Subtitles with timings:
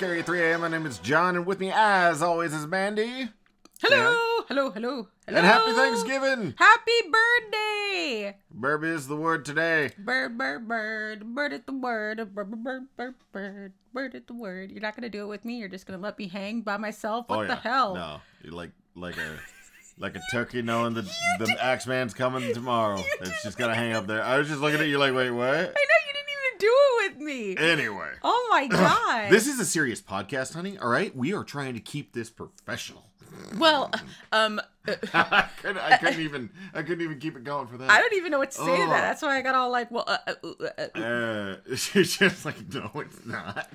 [0.00, 0.60] Welcome to Everything Scary 3 a.m.
[0.62, 3.28] My name is John, and with me, as always, is Mandy.
[3.82, 4.16] Hello,
[4.48, 5.08] hello, hello, hello.
[5.26, 6.54] And happy Thanksgiving!
[6.56, 8.36] Happy birthday!
[8.58, 9.90] Burb is the word today.
[9.98, 14.32] Bird, bird, bird, bird at the word, bird, bird, bird, bird, bird, bird at the
[14.32, 14.70] word.
[14.70, 15.58] You're not gonna do it with me.
[15.58, 17.28] You're just gonna let me hang by myself.
[17.28, 17.60] What oh, the yeah.
[17.60, 17.94] hell?
[17.94, 19.38] No, you're like like a
[19.98, 21.04] like a turkey knowing that
[21.38, 23.02] the Axeman's coming tomorrow.
[23.20, 24.22] It's just gonna hang up there.
[24.22, 25.46] I was just looking at you like, wait, what?
[25.46, 25.99] I know you didn't even
[26.60, 27.56] do it with me.
[27.56, 28.10] Anyway.
[28.22, 29.30] oh my god.
[29.30, 30.78] This is a serious podcast, honey.
[30.78, 33.04] All right, we are trying to keep this professional.
[33.58, 33.90] well,
[34.32, 36.50] um, uh, I, couldn't, I couldn't even.
[36.74, 37.90] I couldn't even keep it going for that.
[37.90, 38.88] I don't even know what to say to Oh.
[38.90, 39.00] that.
[39.02, 41.00] That's why I got all like, well, uh, uh, uh, uh, uh.
[41.00, 43.68] Uh, she's just like, no, it's not.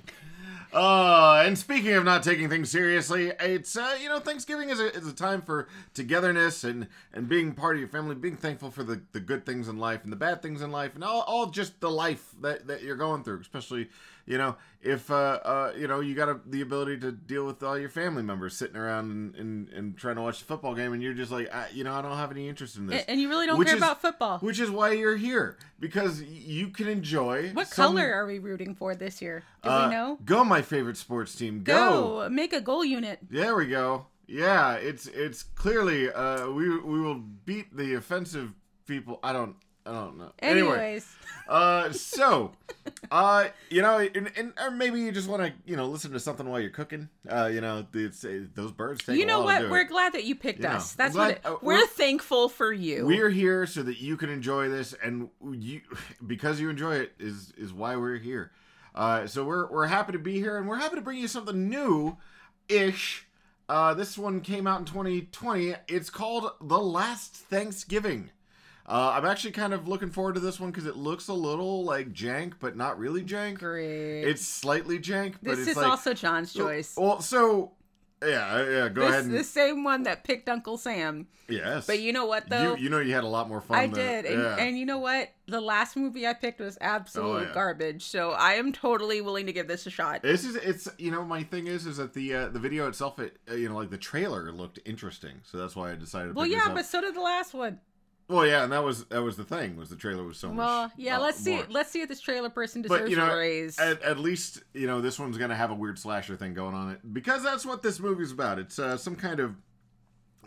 [0.76, 4.94] Uh, and speaking of not taking things seriously, it's uh, you know, Thanksgiving is a,
[4.94, 8.84] is a time for togetherness and and being part of your family, being thankful for
[8.84, 11.46] the, the good things in life and the bad things in life, and all, all
[11.46, 13.40] just the life that, that you're going through.
[13.40, 13.88] Especially,
[14.26, 17.62] you know, if uh, uh you know you got a, the ability to deal with
[17.64, 20.94] all your family members sitting around and, and, and trying to watch the football game,
[20.94, 23.06] and you're just like, I, you know, I don't have any interest in this.
[23.08, 24.40] and you really don't Which care is- about football.
[24.40, 27.50] Which is why you're here because you can enjoy.
[27.54, 29.44] What some- color are we rooting for this year?
[29.64, 30.20] Do uh, we know?
[30.26, 31.64] Go, my favorite sports team.
[31.64, 32.22] Go.
[32.24, 33.20] Go make a goal unit.
[33.30, 34.08] There we go.
[34.28, 37.16] Yeah, it's it's clearly uh we we will
[37.46, 38.54] beat the offensive
[38.88, 39.20] people.
[39.24, 39.56] I don't
[39.86, 40.32] I don't know.
[40.40, 41.16] Anyway, Anyways,
[41.48, 42.54] uh so
[43.12, 46.20] uh you know and, and or maybe you just want to, you know, listen to
[46.20, 47.08] something while you're cooking.
[47.30, 49.70] Uh you know, it's, uh, those birds take you know what?
[49.70, 49.90] We're it.
[49.90, 50.94] glad that you picked You know, us.
[50.94, 53.06] That's I'm what it, uh, we're, we're- thankful for you.
[53.06, 55.82] We're here so that you can enjoy this, and you,
[56.26, 58.52] because you enjoy it, is is why we're here.
[58.96, 61.70] Uh, so we're we're happy to be here, and we're happy to bring you something
[61.70, 62.18] new,
[62.70, 63.28] ish.
[63.68, 65.76] Uh, this one came out in 2020.
[65.88, 68.30] It's called The Last Thanksgiving.
[68.88, 71.84] Uh, I'm actually kind of looking forward to this one because it looks a little
[71.84, 73.60] like jank, but not really jank.
[73.60, 74.24] Great.
[74.24, 76.94] It's slightly jank, but this is like also John's choice.
[76.96, 77.20] well.
[77.20, 77.72] So
[78.24, 78.90] yeah, yeah.
[78.90, 79.26] Go this, ahead.
[79.26, 81.28] And, the same one that picked Uncle Sam.
[81.50, 82.76] yes, But you know what though?
[82.76, 83.78] you you know you had a lot more fun.
[83.78, 84.56] I did, and, yeah.
[84.58, 85.30] and you know what?
[85.48, 87.54] The last movie I picked was absolute Oh, yeah.
[87.54, 88.04] garbage.
[88.04, 90.22] So I am totally willing to give this a shot.
[90.22, 93.20] This is it's you know my thing is is that the uh, the video itself
[93.20, 96.30] it uh, you know like the trailer looked interesting so that's why I decided.
[96.30, 97.80] To well, pick yeah, but so did the last one.
[98.28, 100.58] Well yeah and that was that was the thing was the trailer was so much.
[100.58, 101.56] Well, yeah, uh, let's see.
[101.56, 101.66] more.
[101.70, 103.78] Let's see if this trailer person deserves But you know a raise.
[103.80, 106.92] at, at least you know this one's gonna have a weird slasher thing going on
[106.92, 108.60] it because that's what this movie's about.
[108.60, 109.56] It's uh, some kind of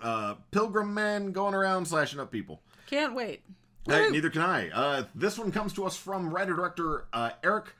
[0.02, 2.62] uh, pilgrim man going around slashing up people.
[2.86, 3.42] Can't wait.
[3.86, 4.68] Hey, neither can I.
[4.70, 7.74] Uh, this one comes to us from writer director uh, Eric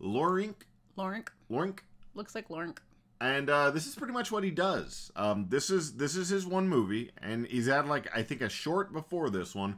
[0.00, 0.54] Lorink.
[0.98, 1.80] Lorink Lorink.
[2.14, 2.78] looks like Lorink.
[3.20, 5.10] And uh, this is pretty much what he does.
[5.16, 8.48] Um, this is this is his one movie, and he's had like I think a
[8.48, 9.76] short before this one,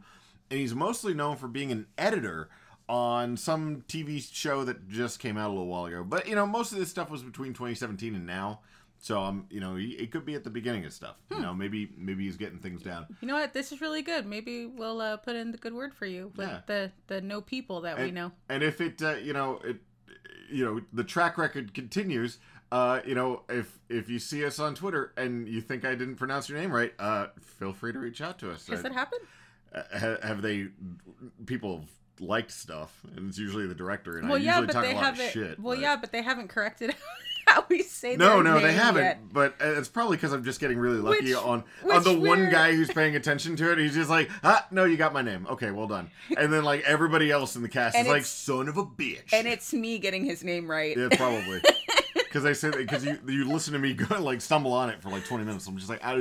[0.50, 2.48] and he's mostly known for being an editor
[2.88, 6.02] on some TV show that just came out a little while ago.
[6.02, 8.60] But you know, most of this stuff was between 2017 and now,
[8.98, 11.16] so um, you know, he, it could be at the beginning of stuff.
[11.30, 11.36] Hmm.
[11.36, 13.06] You know, maybe maybe he's getting things down.
[13.20, 13.52] You know what?
[13.52, 14.26] This is really good.
[14.26, 16.60] Maybe we'll uh, put in the good word for you with Yeah.
[16.66, 18.32] the the no people that we know.
[18.48, 19.76] And if it, uh, you know, it,
[20.50, 22.38] you know, the track record continues.
[22.70, 26.16] Uh, you know, if if you see us on Twitter and you think I didn't
[26.16, 28.66] pronounce your name right, uh, feel free to reach out to us.
[28.68, 29.22] Has Uh, that happened?
[29.74, 30.68] uh, ha- have they
[31.46, 31.88] people have
[32.20, 34.92] liked stuff and it's usually the director and Well, I yeah, usually but talk they
[34.92, 36.94] a lot of shit well, but- yeah, but they haven't corrected
[37.46, 39.32] how we say no no no, they haven't yet.
[39.32, 42.18] but uh, it's probably because i'm just getting really lucky Which- on on which the
[42.18, 45.22] one guy who's paying attention to it he's just like ah no you got my
[45.22, 48.24] name okay well done and then like everybody else in the cast And is like
[48.24, 50.96] son of a bitch And it's me getting his name right.
[50.96, 51.62] yeah probably
[52.28, 55.10] because i said because you you listen to me go like stumble on it for
[55.10, 55.66] like 20 minutes.
[55.66, 56.16] I'm just like "Ah,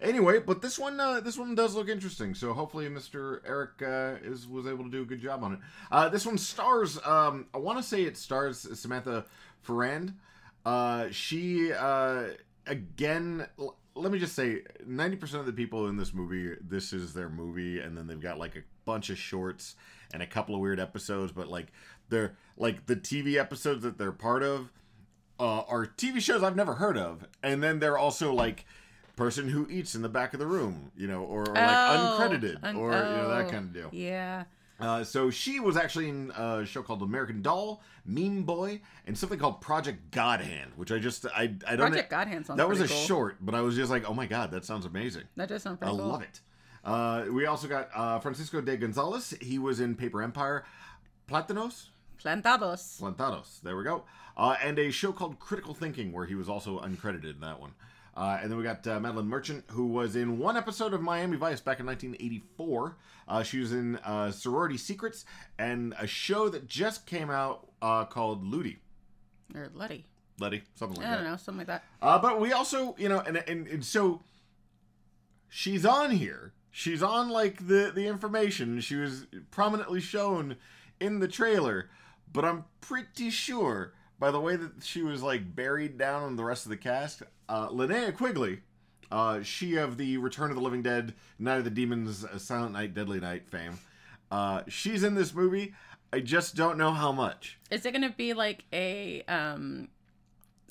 [0.00, 2.34] anyway but this one uh, this one does look interesting.
[2.34, 5.58] So hopefully mr eric uh, is was able to do a good job on it.
[5.90, 9.24] Uh, this one stars um, i want to say it stars samantha
[9.62, 10.14] ferrand.
[10.64, 12.24] Uh, she uh,
[12.66, 17.14] again l- let me just say 90% of the people in this movie this is
[17.14, 19.74] their movie and then they've got like a bunch of shorts
[20.12, 21.68] and a couple of weird episodes but like
[22.08, 24.70] they're like the tv episodes that they're part of
[25.38, 28.64] uh, are TV shows I've never heard of, and then they're also like
[29.16, 32.18] person who eats in the back of the room, you know, or, or like Oh,
[32.20, 33.88] uncredited, un- or you know that oh, kind of deal.
[33.92, 34.44] Yeah.
[34.78, 39.38] Uh, so she was actually in a show called American Doll, Meme Boy, and something
[39.38, 42.80] called Project Godhand, which I just I I don't Project God Hand sounds that was
[42.82, 42.96] a cool.
[42.96, 45.24] short, but I was just like, oh my god, that sounds amazing.
[45.36, 45.96] That does sound I cool.
[45.96, 46.40] love it.
[46.84, 49.34] Uh, we also got uh, Francisco de Gonzalez.
[49.40, 50.64] He was in Paper Empire,
[51.28, 51.86] Platanos.
[52.22, 53.00] Plantados.
[53.00, 53.60] Plantados.
[53.62, 54.04] There we go.
[54.36, 57.72] Uh, and a show called Critical Thinking, where he was also uncredited in that one.
[58.16, 61.36] Uh, and then we got uh, Madeline Merchant, who was in one episode of Miami
[61.36, 62.96] Vice back in 1984.
[63.28, 65.24] Uh, she was in uh, Sorority Secrets
[65.58, 68.78] and a show that just came out uh, called Ludi.
[69.54, 70.06] or Letty.
[70.38, 71.18] Letty, something like I that.
[71.18, 71.84] I don't know, something like that.
[72.00, 74.20] Uh, but we also, you know, and, and and so
[75.48, 76.52] she's on here.
[76.70, 78.80] She's on like the the information.
[78.80, 80.56] She was prominently shown
[81.00, 81.88] in the trailer,
[82.36, 86.44] but I'm pretty sure by the way that she was like buried down in the
[86.44, 88.60] rest of the cast, uh, Linnea Quigley,
[89.10, 92.72] uh, she of the Return of the Living Dead, Night of the Demons, uh, Silent
[92.72, 93.78] Night, Deadly Night fame.
[94.30, 95.74] Uh, she's in this movie.
[96.12, 97.58] I just don't know how much.
[97.70, 99.88] Is it gonna be like a um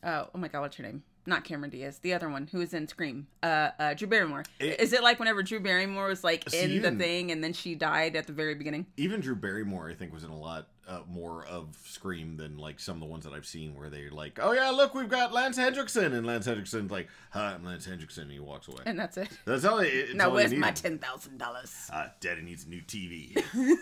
[0.04, 1.04] oh, oh my god, what's her name?
[1.28, 3.28] Not Cameron Diaz, the other one who was in Scream.
[3.42, 4.44] Uh, uh Drew Barrymore.
[4.60, 7.74] It- Is it like whenever Drew Barrymore was like in the thing and then she
[7.76, 8.86] died at the very beginning?
[8.98, 12.80] even Drew Barrymore, I think, was in a lot uh, more of Scream than like
[12.80, 15.34] some of the ones that I've seen, where they're like, "Oh yeah, look, we've got
[15.34, 18.82] Lance Hendrickson," and Lance Hendrickson's like, "Hi, I'm Lance Hendrickson," and he walks away.
[18.86, 19.30] And that's it.
[19.46, 19.80] That's all.
[19.80, 21.74] It, it's now all where's my ten thousand dollars?
[21.92, 23.42] Uh, Daddy needs a new TV.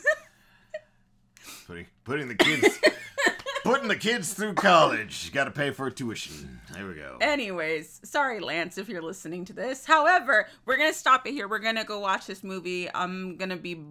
[1.68, 2.80] putting putting the kids
[3.64, 5.32] putting the kids through college.
[5.34, 6.60] Got to pay for tuition.
[6.74, 7.18] There we go.
[7.22, 9.86] Anyways, sorry, Lance, if you're listening to this.
[9.86, 11.48] However, we're gonna stop it here.
[11.48, 12.90] We're gonna go watch this movie.
[12.94, 13.84] I'm gonna be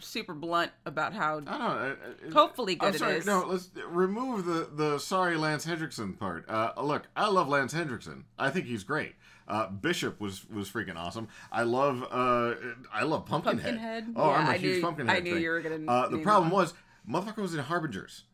[0.00, 1.50] super blunt about how I don't know.
[1.50, 1.94] uh,
[2.28, 3.26] uh, Hopefully good I'm sorry, is.
[3.26, 6.48] No, let's remove the the sorry Lance Hendrickson part.
[6.48, 8.24] Uh, look, I love Lance Hendrickson.
[8.38, 9.14] I think he's great.
[9.46, 11.28] Uh, Bishop was was freaking awesome.
[11.50, 12.54] I love uh,
[12.92, 13.64] I love Pumpkinhead.
[13.64, 14.12] Pumpkinhead?
[14.16, 15.16] Oh, I'm Yeah, a I huge knew- Pumpkinhead.
[15.16, 15.42] I knew thing.
[15.42, 16.74] you were gonna Uh, the problem was,
[17.08, 18.24] motherfucker was in Harbingers.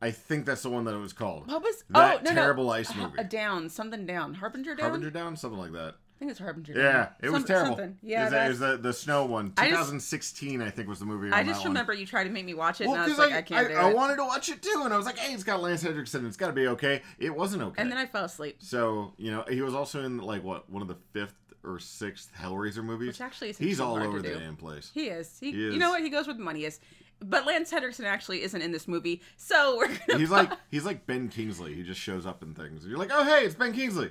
[0.00, 1.48] I think that's the one that it was called.
[1.48, 3.18] what was That oh no terrible no ice movie.
[3.18, 4.90] a down something down Harbinger down.
[4.90, 5.94] Harbinger Down, something like that.
[6.18, 6.72] I think it's Harbinger.
[6.76, 7.76] Yeah, it was Some- terrible.
[7.76, 7.98] Something.
[8.02, 9.52] Yeah, is, that's- is the the snow one?
[9.56, 11.30] I just- 2016, I think was the movie.
[11.30, 11.68] I just that one.
[11.68, 13.42] remember you tried to make me watch it, Well, and I was like, I, I,
[13.42, 13.94] can't do I, it.
[13.96, 16.26] wanted to watch it too, and I was like, "Hey, it's got Lance Hendrickson.
[16.26, 17.80] It's got to be okay." It wasn't okay.
[17.80, 20.82] and then I fell asleep, So you know, he was also in like what one
[20.82, 23.08] of the fifth or sixth Hellraiser movies.
[23.08, 24.90] which actually is He's all over the damn place.
[24.94, 25.36] He is.
[25.40, 26.02] He, He You know what?
[26.02, 26.80] He goes where the money is.
[27.20, 30.18] But Lance Henderson actually isn't in this movie, so we're gonna.
[30.18, 31.74] He's like he's like Ben Kingsley.
[31.74, 32.86] He just shows up in things.
[32.86, 34.10] You're like, "Oh, hey, it's Ben Kingsley,"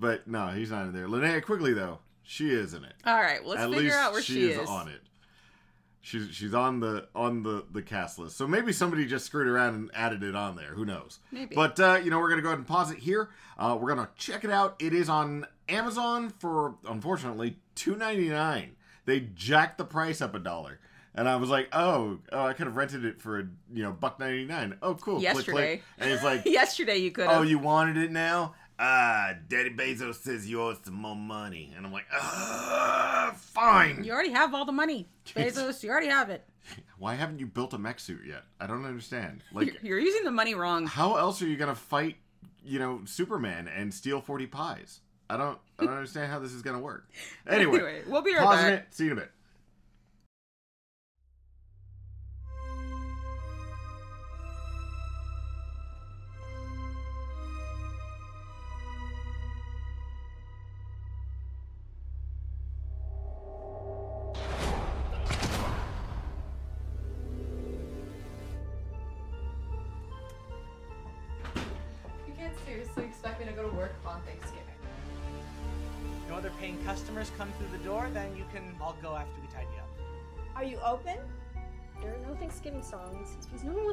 [0.00, 1.06] but no, he's not in there.
[1.06, 2.94] Linnea Quigley though, she is in it.
[3.04, 5.00] All right, well, let's At figure out where she, she, is, on it.
[6.00, 8.36] She's she's on the on the the cast list.
[8.36, 10.72] So maybe somebody just screwed around and added it on there.
[10.72, 11.18] Who knows?
[11.30, 11.54] Maybe.
[11.54, 13.28] But uh, you know, we're gonna go ahead and pause it here.
[13.58, 14.76] Uh, we're gonna check it out.
[14.78, 18.76] It is on Amazon for unfortunately two ninety nine.
[19.04, 20.80] They jacked the price up a dollar.
[21.12, 23.42] And I was like, oh, oh, I could have rented it for a
[23.72, 24.76] you know buck ninety nine.
[24.80, 25.20] Oh, cool.
[25.20, 25.46] Click, click.
[25.46, 25.82] Yesterday.
[25.98, 28.54] And it's like, Yesterday you could oh, you wanted it now?
[28.82, 31.70] Ah, Daddy Bezos says you owe us some more money.
[31.76, 34.02] And I'm like, ah, fine.
[34.04, 35.82] You already have all the money, Bezos.
[35.82, 36.44] You already have it.
[36.98, 38.42] Why haven't you built a mech suit yet?
[38.60, 39.42] I don't understand.
[39.52, 40.86] Like, You're using the money wrong.
[40.86, 42.16] how else are you gonna fight,
[42.64, 45.00] you know, Superman and steal forty pies?
[45.28, 47.08] I don't, I don't understand how this is gonna work.
[47.46, 48.80] Anyway, Anyway, we'll be right pausing back.
[48.88, 48.94] it.
[48.94, 49.30] See you in a bit.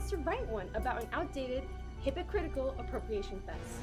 [0.10, 1.64] To write one about an outdated,
[2.02, 3.82] hypocritical appropriation fest.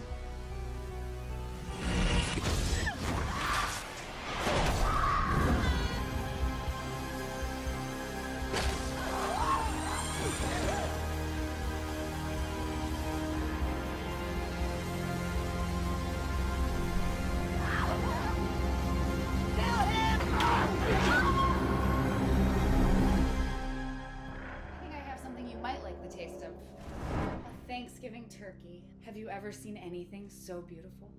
[29.25, 31.11] You ever seen anything so beautiful?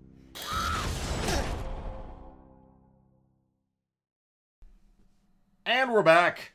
[5.65, 6.51] And we're back.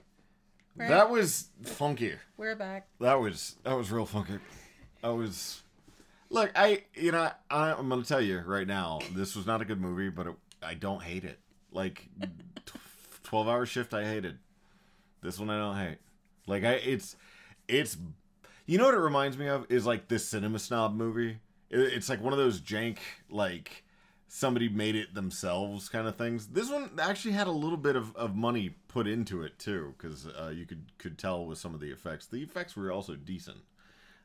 [0.77, 0.89] Right.
[0.89, 2.15] That was funky.
[2.37, 2.87] We're back.
[3.01, 4.39] That was that was real funky.
[5.03, 5.63] I was
[6.31, 6.53] look.
[6.55, 9.01] I you know I, I'm gonna tell you right now.
[9.13, 11.41] This was not a good movie, but it, I don't hate it.
[11.73, 12.09] Like
[12.65, 12.77] tw-
[13.25, 14.39] twelve hour shift, I hated.
[15.21, 15.99] This one I don't hate.
[16.47, 17.17] Like I, it's
[17.67, 17.97] it's
[18.71, 21.39] you know what it reminds me of is like this cinema snob movie.
[21.71, 22.99] It's like one of those jank
[23.29, 23.83] like
[24.29, 26.47] somebody made it themselves kind of things.
[26.47, 30.29] This one actually had a little bit of, of money put into it too, because
[30.29, 32.27] uh, you could could tell with some of the effects.
[32.27, 33.59] The effects were also decent,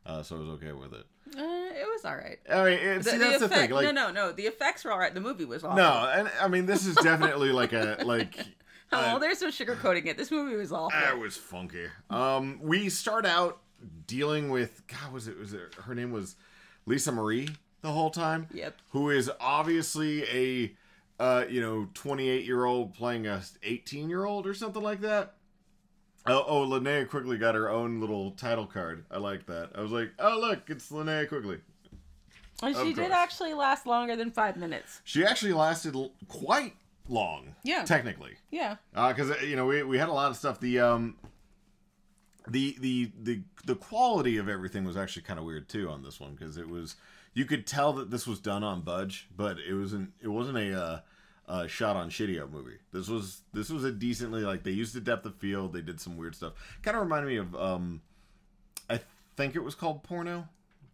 [0.06, 1.06] uh, so I was okay with it.
[1.36, 2.38] Uh, it was all right.
[2.48, 3.72] I mean, it, see, that's the thing.
[3.72, 4.32] Like, no, no, no.
[4.32, 5.14] The effects were all right.
[5.14, 5.78] The movie was awful.
[5.78, 8.38] no, and I mean, this is definitely like a like.
[8.92, 10.16] Oh, there's no sugarcoating it.
[10.16, 10.98] This movie was awful.
[10.98, 11.88] That was funky.
[12.10, 13.60] Um, we start out
[14.08, 15.12] dealing with God.
[15.12, 15.38] Was it?
[15.38, 15.75] Was it?
[15.86, 16.36] Her name was
[16.86, 17.50] Lisa Marie
[17.82, 18.48] the whole time.
[18.54, 18.77] Yep.
[18.92, 20.75] Who is obviously a
[21.20, 25.36] uh, you know, 28 year old playing a 18 year old or something like that.
[26.27, 29.06] Oh, oh, Linnea Quigley got her own little title card.
[29.12, 29.70] I like that.
[29.75, 31.60] I was like, oh, look, it's Linnea Quigley.
[32.63, 35.01] And she did actually last longer than five minutes.
[35.04, 36.74] She actually lasted l- quite
[37.08, 37.54] long.
[37.63, 37.84] Yeah.
[37.84, 38.36] Technically.
[38.50, 38.77] Yeah.
[38.94, 40.60] because you know we, we had a lot of stuff.
[40.60, 41.18] The um,
[42.48, 46.20] the the the the quality of everything was actually kind of weird too on this
[46.20, 46.96] one because it was
[47.34, 50.80] you could tell that this was done on budge, but it wasn't it wasn't a
[50.82, 51.00] uh,
[51.48, 52.78] uh, shot on shitty movie.
[52.92, 55.74] This was this was a decently like they used the depth of field.
[55.74, 56.54] They did some weird stuff.
[56.82, 58.02] Kind of reminded me of um,
[58.90, 59.00] I
[59.36, 60.48] think it was called porno,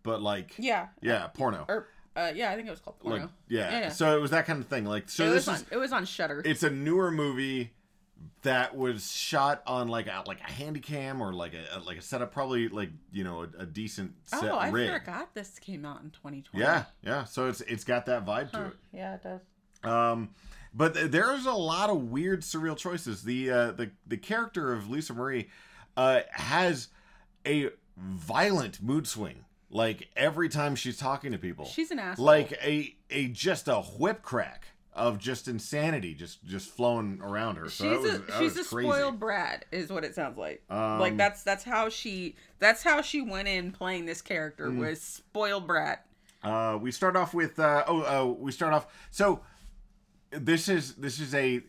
[0.03, 0.87] but like Yeah.
[1.01, 1.65] yeah porno.
[1.67, 3.21] Or uh, yeah, I think it was called porno.
[3.23, 3.71] Like yeah.
[3.71, 3.89] Yeah, yeah.
[3.89, 4.85] so it was that kind of thing.
[4.85, 5.67] Like so it this was is.
[5.71, 6.41] It was on Shudder.
[6.43, 7.71] it's a newer movie
[8.43, 12.01] that was shot on like a like a handy cam or like a like a
[12.01, 15.85] setup probably like you know a, a decent set oh, I rig forgot this came
[15.85, 16.63] out in 2020.
[16.63, 19.41] yeah yeah so it's it's got that vibe to it Yeah, it does.
[19.83, 20.29] um
[20.73, 24.89] but th- there's a lot of weird surreal choices the uh the the character of
[24.89, 25.49] lisa marie
[25.97, 26.87] uh has
[27.45, 32.25] a violent mood swing like every time she's talking to people She's an asshole.
[32.25, 37.69] like a a just a whip crack of just insanity just just flowing around her
[37.69, 38.89] so she's that was, a that she's a crazy.
[38.89, 40.61] spoiled brat, is what it sounds like.
[40.69, 44.79] Um, like that's that's how she that's how she went in playing this character Mm.
[44.79, 46.05] was spoiled brat.
[46.43, 49.41] Uh, we start off with uh, oh uh, we start off so
[50.31, 51.61] this is this is a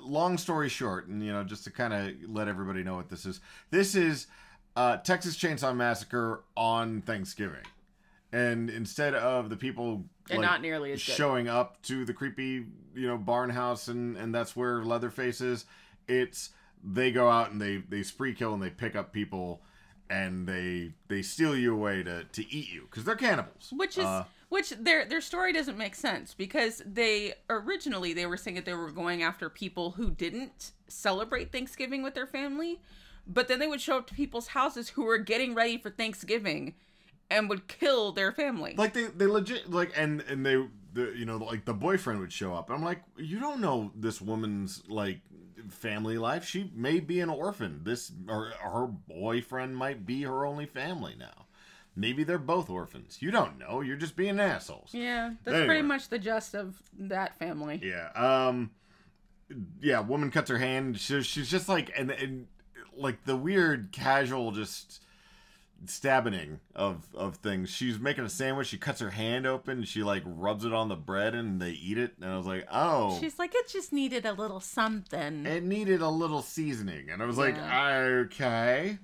[0.00, 3.24] long story short and you know just to kind of let everybody know what this
[3.26, 4.26] is this is
[4.76, 7.60] uh, Texas Chainsaw Massacre on Thanksgiving
[8.32, 11.12] and instead of the people And like, not nearly as good.
[11.14, 15.64] showing up to the creepy you know barn house and and that's where Leatherface is
[16.08, 16.50] it's
[16.84, 19.62] they go out and they they spree kill and they pick up people
[20.10, 24.04] and they they steal you away to to eat you because they're cannibals Which is
[24.04, 28.64] Uh, which their their story doesn't make sense because they originally they were saying that
[28.66, 32.78] they were going after people who didn't celebrate Thanksgiving with their family,
[33.26, 36.74] but then they would show up to people's houses who were getting ready for Thanksgiving
[37.32, 38.74] and would kill their family.
[38.76, 42.32] like they they legit like and and they the you know like the boyfriend would
[42.32, 42.70] show up.
[42.70, 45.20] I'm like you don't know this woman's like
[45.70, 46.44] family life.
[46.44, 47.80] She may be an orphan.
[47.84, 51.46] This or her boyfriend might be her only family now.
[51.94, 53.18] Maybe they're both orphans.
[53.20, 53.82] You don't know.
[53.82, 54.90] You're just being assholes.
[54.94, 55.66] Yeah, that's Anyway.
[55.66, 57.80] pretty much the gist of that family.
[57.82, 58.70] yeah um
[59.80, 60.98] yeah woman cuts her hand.
[60.98, 62.46] She, she's just like and and
[62.96, 65.02] like the weird casual just
[65.86, 67.70] stabbing of of things.
[67.70, 68.68] She's making a sandwich.
[68.68, 71.70] She cuts her hand open and she like rubs it on the bread and they
[71.70, 72.14] eat it.
[72.20, 73.18] And i was like oh.
[73.20, 75.46] She's like, it just needed a little something.
[75.46, 77.10] it needed a little seasoning.
[77.10, 78.98] And i was like okay.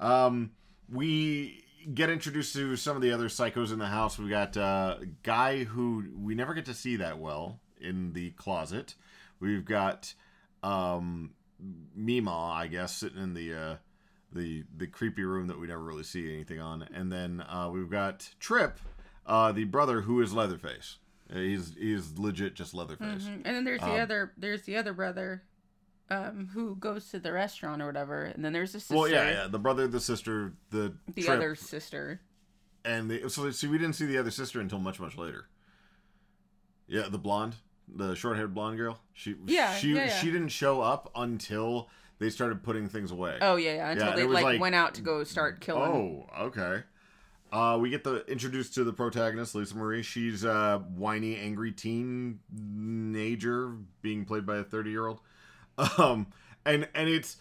[0.00, 0.52] Um
[0.90, 4.18] we get introduced to some of the other psychos in the house.
[4.18, 8.30] We got uh, a guy who we never get to see that well in the
[8.30, 8.94] closet.
[9.40, 10.14] We've got
[10.62, 11.32] um
[11.94, 13.76] mima i guess sitting in the uh
[14.34, 17.90] the the creepy room that we never really see anything on and then uh we've
[17.90, 18.78] got trip
[19.26, 20.98] uh the brother who is leatherface
[21.32, 23.42] he's he's legit just leatherface Mhm.
[23.44, 25.42] And then there's the Um, other there's the other brother
[26.10, 28.24] um who goes to the restaurant or whatever.
[28.24, 28.94] And then there's a sister.
[28.96, 29.46] Well, yeah, yeah.
[29.48, 32.20] The brother, the sister, the The trip, other sister.
[32.84, 35.46] and the so see we didn't see the other sister until much much later.
[36.86, 37.54] Yeah, the blonde,
[37.88, 39.00] the short-haired blonde girl.
[39.14, 40.18] She Yeah, she yeah, yeah.
[40.18, 41.88] she didn't show up until
[42.22, 43.38] they started putting things away.
[43.40, 43.90] Oh yeah, yeah.
[43.90, 46.26] Until Yeah, they like, like- went out to go start killing.
[46.30, 46.82] Oh, okay.
[47.52, 50.02] Uh, we get the introduced to the protagonist, Lisa Marie.
[50.02, 55.20] She's a whiny, angry teenager being played by a thirty-year-old.
[55.98, 56.28] Um,
[56.64, 57.36] and and it's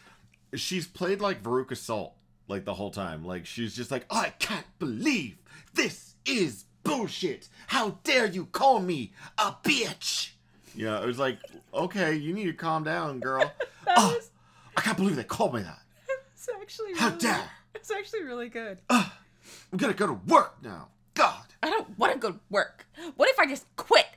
[0.54, 2.14] she's played like Veruca Salt
[2.48, 3.24] like the whole time.
[3.26, 5.38] Like she's just like, I can't believe
[5.74, 7.50] this is bullshit.
[7.68, 10.32] How dare you call me a bitch?
[10.76, 11.40] Yeah, it was like,
[11.74, 13.52] okay, you need to calm down, girl.
[13.88, 14.18] oh,
[14.78, 15.80] I can't believe they called me that.
[16.34, 17.50] It's actually How really, dare!
[17.76, 18.80] It's actually really good.
[18.90, 19.06] I'm
[19.78, 20.88] gonna go to work now.
[21.14, 21.44] God.
[21.62, 22.88] I don't want to go to work.
[23.16, 24.08] What if I just quit?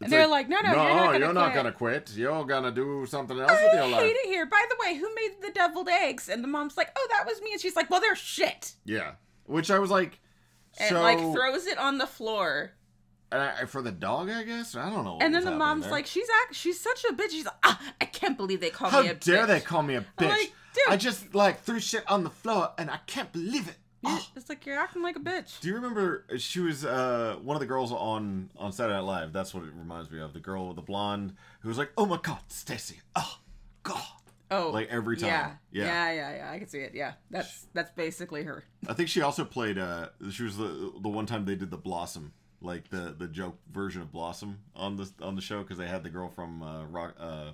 [0.00, 2.12] And they're like, no, no, you're not gonna you're not quit." gonna quit.
[2.16, 4.02] You're gonna do something else with your I life.
[4.02, 4.46] hate it here.
[4.46, 6.28] By the way, who made the deviled eggs?
[6.28, 7.52] And the mom's like, oh, that was me.
[7.52, 8.72] And she's like, well, they're shit.
[8.84, 9.12] Yeah,
[9.46, 10.18] which I was like,
[10.80, 12.72] And so like throws it on the floor.
[13.32, 15.18] And I, for the dog, I guess I don't know.
[15.20, 15.92] And then the mom's there.
[15.92, 17.30] like, she's act, she's such a bitch.
[17.30, 19.46] She's like, ah, I can't believe they call how me a dare bitch.
[19.48, 20.28] they call me a bitch?
[20.28, 20.52] like.
[20.88, 23.76] I just like threw shit on the floor, and I can't believe it.
[24.04, 24.26] Oh.
[24.36, 25.60] It's like you're acting like a bitch.
[25.60, 29.32] Do you remember she was uh, one of the girls on on Saturday Night Live?
[29.32, 30.32] That's what it reminds me of.
[30.34, 33.00] The girl with the blonde who was like, "Oh my God, Stacy!
[33.14, 33.38] Oh
[33.84, 34.02] God!"
[34.50, 35.28] Oh, like every time.
[35.28, 35.84] Yeah, Yeah.
[35.84, 36.50] yeah, yeah, yeah.
[36.52, 36.92] I can see it.
[36.94, 38.64] Yeah, that's that's basically her.
[38.88, 39.78] I think she also played.
[39.78, 42.32] uh She was the the one time they did the Blossom,
[42.64, 46.02] like the the joke version of Blossom on the on the show because they had
[46.02, 47.52] the girl from uh, Rock, uh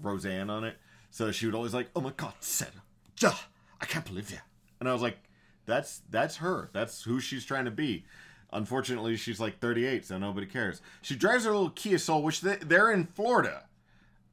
[0.00, 0.76] Roseanne on it.
[1.10, 2.70] So she would always like, "Oh my God, Sarah,
[3.18, 3.32] ja,
[3.80, 4.38] I can't believe you,"
[4.80, 5.18] and I was like,
[5.64, 6.68] "That's that's her.
[6.72, 8.04] That's who she's trying to be."
[8.52, 10.80] Unfortunately, she's like 38, so nobody cares.
[11.02, 13.64] She drives her little Kia Soul, which they, they're in Florida,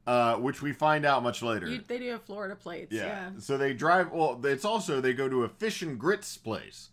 [0.06, 1.66] uh, which we find out much later.
[1.66, 2.92] You, they do have Florida plates.
[2.92, 3.06] Yeah.
[3.06, 3.30] Yeah.
[3.40, 4.12] So they drive.
[4.12, 6.90] Well, it's also they go to a fish and grits place,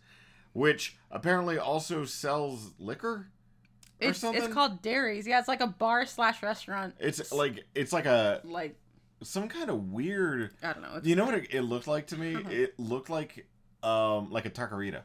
[0.52, 3.28] which apparently also sells liquor
[4.00, 4.42] or It's something.
[4.42, 5.26] it's called Dairies.
[5.26, 6.94] Yeah, it's like a bar slash restaurant.
[6.98, 8.76] It's like it's like a like
[9.22, 10.50] some kind of weird.
[10.62, 11.00] I don't know.
[11.02, 12.34] You know what it, it looked like to me?
[12.36, 12.48] Uh-huh.
[12.50, 13.46] It looked like
[13.82, 15.02] um like a taquerita.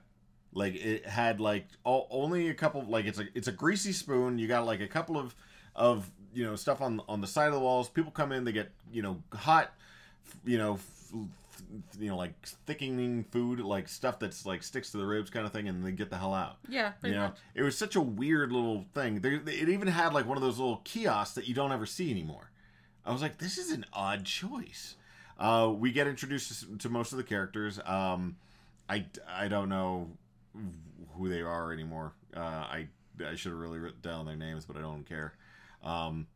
[0.53, 4.39] Like it had like all, only a couple like it's a it's a greasy spoon.
[4.39, 5.35] You got like a couple of
[5.75, 7.89] of you know stuff on on the side of the walls.
[7.89, 9.71] People come in, they get you know hot,
[10.45, 10.75] you know.
[10.75, 11.13] F-
[11.99, 12.33] you know, like
[12.65, 15.91] thickening food, like stuff that's like sticks to the ribs, kind of thing, and they
[15.91, 16.57] get the hell out.
[16.69, 17.37] yeah, pretty You know, much.
[17.55, 19.21] it was such a weird little thing.
[19.21, 22.11] There, it even had like one of those little kiosks that you don't ever see
[22.11, 22.51] anymore.
[23.05, 24.95] I was like, this is an odd choice.
[25.39, 27.79] Uh, we get introduced to, to most of the characters.
[27.85, 28.37] Um,
[28.89, 30.09] I, I don't know
[31.15, 32.13] who they are anymore.
[32.35, 32.87] Uh, I
[33.25, 35.33] I should have really written down their names, but I don't care.
[35.83, 36.27] Um,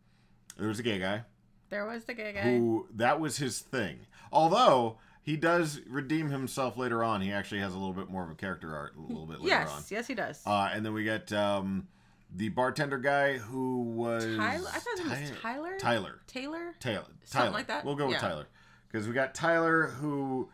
[0.58, 1.24] there was a gay guy
[1.70, 2.42] There was the gay guy.
[2.42, 4.00] who that was his thing.
[4.32, 8.30] Although he does redeem himself later on, he actually has a little bit more of
[8.30, 9.84] a character art a little bit later yes, on.
[9.90, 10.42] yes, he does.
[10.46, 11.88] Uh, and then we get um,
[12.36, 14.70] the bartender guy who was Tyler.
[14.74, 15.78] I thought his name was Tyler.
[15.80, 16.20] Tyler.
[16.28, 16.76] Taylor.
[16.80, 17.06] Taylor.
[17.24, 17.52] Something Tyler.
[17.52, 17.86] like that?
[17.86, 18.48] We'll go with Tyler
[18.92, 20.50] because we got Tyler who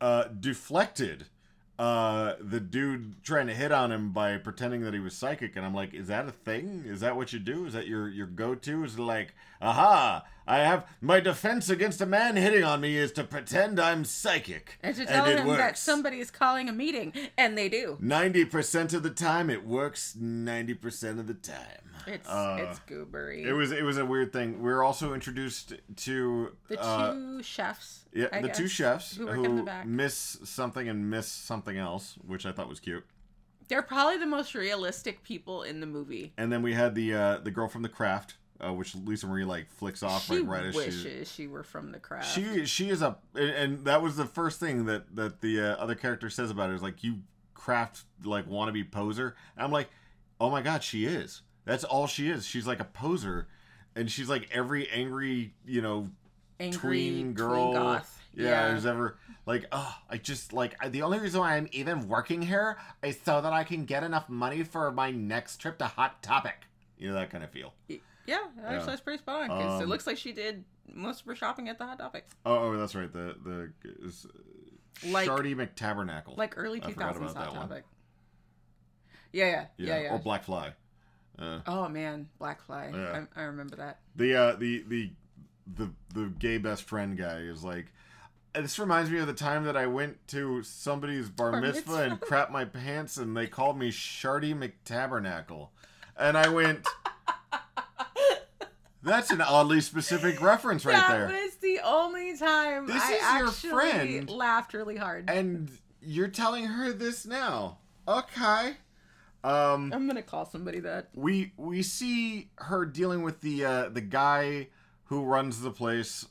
[0.00, 1.26] uh, deflected
[1.78, 5.64] uh, the dude trying to hit on him by pretending that he was psychic, and
[5.64, 6.84] I'm like, is that a thing?
[6.86, 7.66] Is that what you do?
[7.66, 8.84] Is that your your go to?
[8.84, 13.24] Is like, aha, I have my defense against a man hitting on me is to
[13.24, 17.56] pretend I'm psychic, And to tell it him that somebody is calling a meeting, and
[17.56, 17.96] they do.
[18.00, 20.16] Ninety percent of the time, it works.
[20.16, 23.44] Ninety percent of the time, It's Uh, it's goobery.
[23.44, 24.60] It was it was a weird thing.
[24.60, 28.04] We were also introduced to the uh, two chefs.
[28.12, 29.86] yeah I the two chefs who who, in the back.
[29.86, 33.04] miss something and miss something else, which I thought was cute.
[33.68, 36.32] They're probably the most realistic people in the movie.
[36.36, 39.44] And then we had the uh, the girl from the craft, uh, which Lisa Marie
[39.44, 41.46] like flicks off she like right as wishes she...
[41.46, 42.32] were from the craft.
[42.32, 45.94] she she is a and, that was the first thing that that the uh, other
[45.94, 47.20] character says about her is like you
[47.54, 49.36] craft like wannabe poser.
[49.56, 49.88] And I'm like,
[50.40, 51.42] oh my god, she is.
[51.64, 52.44] That's all she is.
[52.44, 53.46] She's like a poser,
[53.94, 56.08] and she's like every angry you know
[56.60, 58.22] Angry tween girl goth.
[58.34, 58.74] yeah, Yeah.
[58.74, 62.42] who's ever like oh i just like I, the only reason why i'm even working
[62.42, 66.22] here is so that i can get enough money for my next trip to hot
[66.22, 66.66] topic
[66.98, 67.74] you know that kind of feel
[68.26, 68.62] Yeah, Yeah.
[68.68, 69.48] actually, that's pretty spot on.
[69.48, 72.26] 'cause it Um, looks like she did most of her shopping at the Hot Topic,
[72.46, 73.72] oh, oh that's right the the
[74.06, 74.26] is,
[75.06, 77.52] Like- shardy mctabernacle like early two thousands Hot.
[77.54, 77.84] Topic.
[79.32, 80.14] Yeah, yeah, yeah, yeah.
[80.14, 80.74] or black fly
[81.38, 82.90] uh, Oh man, Black Fly.
[82.94, 83.24] Yeah.
[83.34, 84.00] I, I remember that.
[84.14, 85.10] the uh the the
[85.66, 87.86] the the gay best friend guy is like
[88.54, 92.02] this reminds me of the time that I went to somebody's bar, Bar mitzvah, mitzvah.
[92.02, 95.70] and crapped my pants, and they called me Shardy McTabernacle,
[96.18, 96.86] and I went.
[99.02, 101.26] That's an oddly specific reference right that there.
[101.28, 104.30] was the only time This I is your actually friend.
[104.30, 105.28] laughed really hard.
[105.28, 107.78] And you're telling her this now.
[108.06, 108.74] Okay.
[109.44, 111.08] Um I'm gonna call somebody that.
[111.14, 114.68] we we see her dealing with the uh the guy
[115.04, 116.26] who runs the place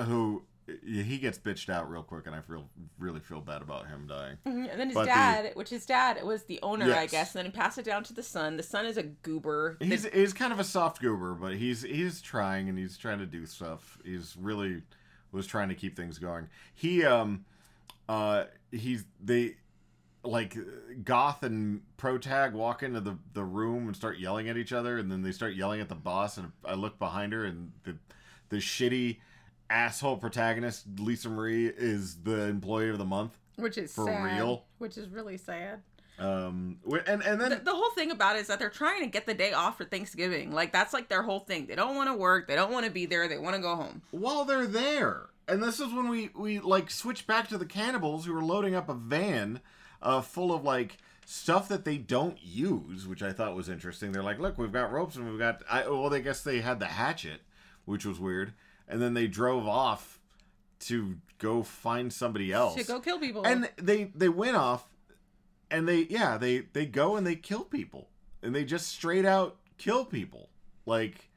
[0.00, 0.42] who
[0.84, 4.36] he gets bitched out real quick and I feel really feel bad about him dying.
[4.46, 7.34] Mhm, And then his But the- dad, which his dad was the owner, I guess.
[7.34, 8.56] And then he passed it down to the son.
[8.56, 9.76] The son is a goober.
[9.80, 13.18] The- He's he's kind of a soft goober, but he's he's trying and he's trying
[13.18, 13.98] to do stuff.
[14.04, 14.82] He's really
[15.32, 16.48] was trying to keep things going.
[16.74, 17.44] He um
[18.08, 19.56] uh he's they
[20.24, 20.56] like
[21.04, 25.10] goth and protag walk into the the room and start yelling at each other and
[25.12, 27.96] then they start yelling at the boss and I look behind her and the
[28.48, 29.18] the shitty
[29.70, 33.36] asshole protagonist Lisa Marie is the employee of the month.
[33.56, 34.64] which is for sad, real?
[34.78, 35.80] Which is really sad.
[36.18, 39.06] Um and and then The, the whole thing about it is that they're trying to
[39.06, 40.50] get the day off for Thanksgiving.
[40.52, 41.66] Like that's like their whole thing.
[41.66, 42.48] They don't want to work.
[42.48, 43.28] They don't want to be there.
[43.28, 44.02] They want to go home.
[44.10, 45.26] while they're there.
[45.46, 48.74] And this is when we we like switch back to the cannibals who are loading
[48.74, 49.60] up a van
[50.02, 54.12] uh, full of like stuff that they don't use, which I thought was interesting.
[54.12, 56.80] They're like, "Look, we've got ropes and we've got." I, well, I guess they had
[56.80, 57.40] the hatchet,
[57.84, 58.52] which was weird.
[58.88, 60.18] And then they drove off
[60.80, 62.74] to go find somebody else.
[62.76, 63.46] To go kill people.
[63.46, 64.86] And they they went off,
[65.70, 68.08] and they yeah they they go and they kill people,
[68.42, 70.48] and they just straight out kill people.
[70.86, 71.28] Like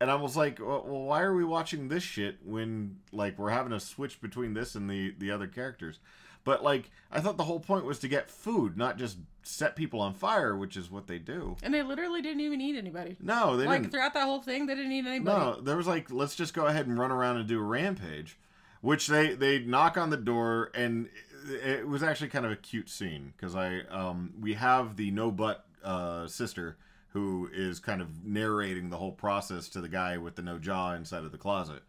[0.00, 3.72] and I was like, well, why are we watching this shit when like we're having
[3.72, 5.98] a switch between this and the the other characters?
[6.44, 10.00] But like, I thought the whole point was to get food, not just set people
[10.00, 11.56] on fire, which is what they do.
[11.62, 13.16] And they literally didn't even eat anybody.
[13.20, 13.92] No, they like didn't.
[13.92, 15.38] throughout that whole thing, they didn't eat anybody.
[15.38, 18.38] No, there was like, let's just go ahead and run around and do a rampage,
[18.80, 21.08] which they they knock on the door, and
[21.48, 25.30] it, was actually kind of a cute scene because I um we have the no
[25.30, 26.76] butt uh, sister
[27.08, 30.94] who is kind of narrating the whole process to the guy with the no jaw
[30.94, 31.82] inside of the closet.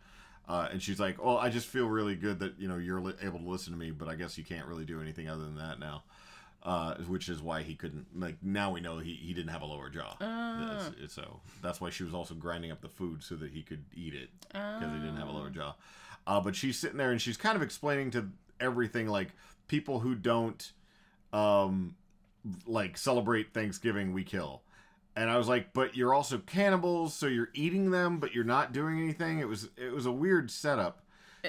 [0.47, 3.13] Uh, and she's like, "Oh, I just feel really good that you know you're li-
[3.21, 5.58] able to listen to me, but I guess you can't really do anything other than
[5.58, 6.03] that now."
[6.63, 8.08] Uh, which is why he couldn't.
[8.19, 10.15] Like now we know he, he didn't have a lower jaw.
[10.97, 13.84] It's- so that's why she was also grinding up the food so that he could
[13.93, 15.75] eat it because he didn't have a lower jaw.
[16.25, 19.29] Uh, but she's sitting there and she's kind of explaining to everything like
[19.67, 20.71] people who don't
[21.34, 21.95] um
[22.65, 24.62] like celebrate Thanksgiving we kill.
[25.15, 28.73] And I was like, but you're also cannibals, so you're eating them, but you're not
[28.73, 29.39] doing anything.
[29.39, 31.01] It was it was a weird setup.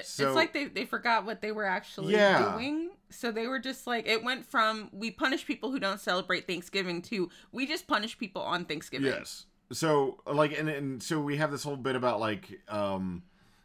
[0.03, 2.53] So- it's like they, they forgot what they were actually Yeah.
[2.53, 2.91] doing.
[3.09, 7.01] So they were just like, it went from we punish people who don't celebrate Thanksgiving
[7.03, 9.07] to we just punish people on Thanksgiving.
[9.07, 9.45] Yes.
[9.71, 13.23] So like and and so we have this whole bit about like um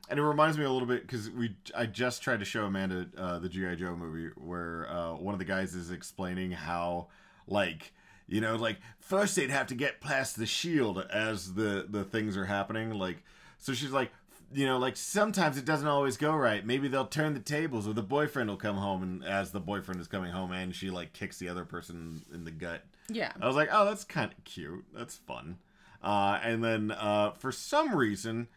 [0.09, 3.07] and it reminds me a little bit because we I just tried to show Amanda
[3.17, 7.07] uh, the GI Joe movie where uh, one of the guys is explaining how
[7.47, 7.93] like
[8.33, 12.37] you know like first they'd have to get past the shield as the the things
[12.37, 13.23] are happening like
[13.59, 14.11] so she's like
[14.55, 17.93] you know like sometimes it doesn't always go right maybe they'll turn the tables or
[17.93, 21.13] the boyfriend will come home and as the boyfriend is coming home and she like
[21.13, 23.33] kicks the other person in the gut Yeah.
[23.41, 24.85] I was like, oh, that's kind of cute.
[24.95, 25.59] That's fun.
[26.03, 28.49] Uh, and then uh, for some reason,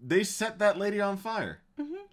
[0.00, 1.60] they set that lady on fire.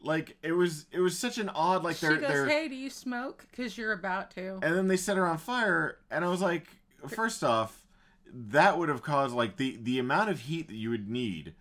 [0.03, 2.75] Like it was, it was such an odd like they're she goes, they're, "Hey, do
[2.75, 3.47] you smoke?
[3.49, 6.67] Because you're about to." and then they set her on fire, and I was like,
[7.07, 7.85] first off,
[8.33, 11.53] that would have caused like the the amount of heat that you would need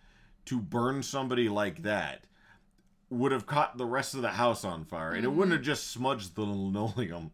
[0.45, 2.25] to burn somebody like that
[3.09, 5.91] would have caught the rest of the house on fire, and it wouldn't have just
[5.91, 7.31] smudged the linoleum.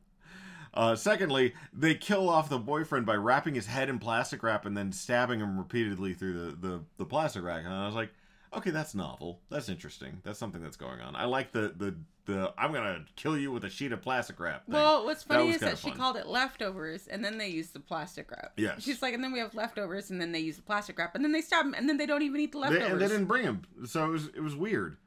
[0.74, 4.78] Uh, secondly, they kill off the boyfriend by wrapping his head in plastic wrap and
[4.78, 7.60] then stabbing him repeatedly through the, the, the plastic wrap.
[7.60, 8.12] And I was like,
[8.56, 9.40] okay, that's novel.
[9.50, 10.22] That's interesting.
[10.24, 11.16] That's something that's going on.
[11.16, 14.66] I like the the, the I'm gonna kill you with a sheet of plastic wrap.
[14.66, 14.76] Thing.
[14.76, 17.80] Well, what's funny was is that she called it leftovers, and then they used the
[17.80, 18.54] plastic wrap.
[18.58, 18.84] Yes.
[18.84, 21.24] She's like, and then we have leftovers, and then they use the plastic wrap, and
[21.24, 22.92] then they stab him, and then they don't even eat the They, leftovers.
[22.92, 24.98] and they didn't bring them, so it was it was weird.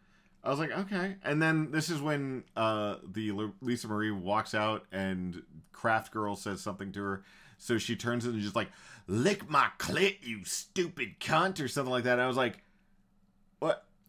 [0.42, 1.16] I was like, okay.
[1.22, 6.60] And then this is when uh, the Lisa Marie walks out, and Craft Girl says
[6.60, 7.24] something to her.
[7.56, 8.68] So she turns and just like,
[9.06, 12.14] "Lick my clit, you stupid cunt," or something like that.
[12.14, 12.58] And I was like?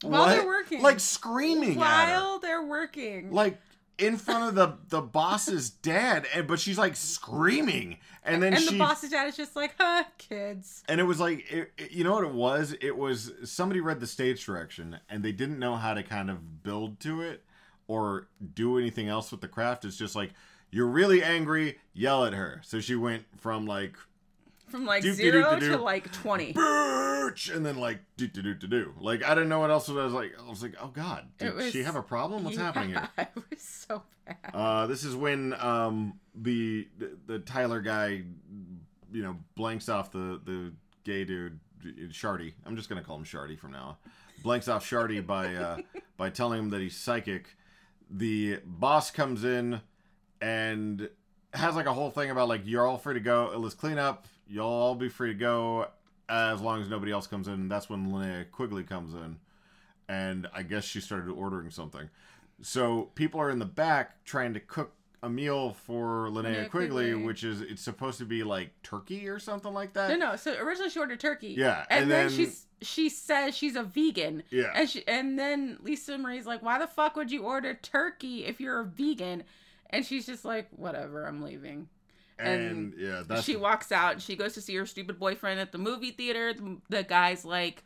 [0.02, 0.36] While what?
[0.36, 0.82] they're working.
[0.82, 3.32] like screaming While they're working.
[3.32, 3.60] like
[3.98, 8.62] in front of the the boss's dad, and but she's like screaming, and then and
[8.62, 10.84] she the boss's dad is just like, huh, kids.
[10.90, 14.00] and it was like it, it- you know what it was it was somebody read
[14.02, 17.44] the stage direction and they didn't know how to kind of build to it
[17.88, 20.32] or do anything else with the craft it's just like
[20.72, 23.96] you're really angry yell at her so she went from like
[24.76, 26.52] From like zero to like 20.
[26.54, 29.88] bitch and then like do do do do do like i didn't know what else
[29.88, 32.44] was i was like i was like oh god did was- she have a problem
[32.44, 34.38] what's Yeah, happening here It was so bad.
[34.54, 38.24] Uh, this is when um, the, the the Tyler guy,
[39.14, 40.74] you know, blanks off the the
[41.06, 41.58] gay dude
[42.10, 42.52] Shardy.
[42.66, 43.84] I'm just gonna call him Shardy from now.
[44.04, 44.12] on.
[44.44, 45.78] Blanks off Shardy by uh,
[46.18, 47.56] by telling him that he's psychic.
[48.10, 49.80] The boss comes in
[50.42, 51.08] and
[51.54, 53.54] has like a whole thing about like you're all free to go.
[53.56, 54.26] Let's clean up.
[54.48, 55.88] You'll all be free to go
[56.30, 57.68] as long as nobody else comes in.
[57.68, 59.38] That's when Linnea Quigley comes in,
[60.08, 62.10] and I guess she started ordering something.
[62.62, 64.92] So people are in the back trying to cook
[65.24, 67.24] a meal for Linnea Linnea Quigley, Quigley.
[67.26, 70.10] which is it's supposed to be like turkey or something like that.
[70.12, 70.36] No, no.
[70.36, 71.56] So originally she ordered turkey.
[71.58, 74.44] Yeah, and, and then, then- she's she says she's a vegan.
[74.52, 74.72] Yeah.
[74.76, 78.60] and she and then Lisa Marie's like, "Why the fuck would you order turkey if
[78.62, 79.44] you're a vegan?"
[79.90, 81.90] And she's just like, "Whatever, I'm leaving."
[82.40, 84.22] And, and yeah, that's she walks out.
[84.22, 86.54] She goes to see her stupid boyfriend at the movie theater.
[86.54, 87.84] The, the guy's like,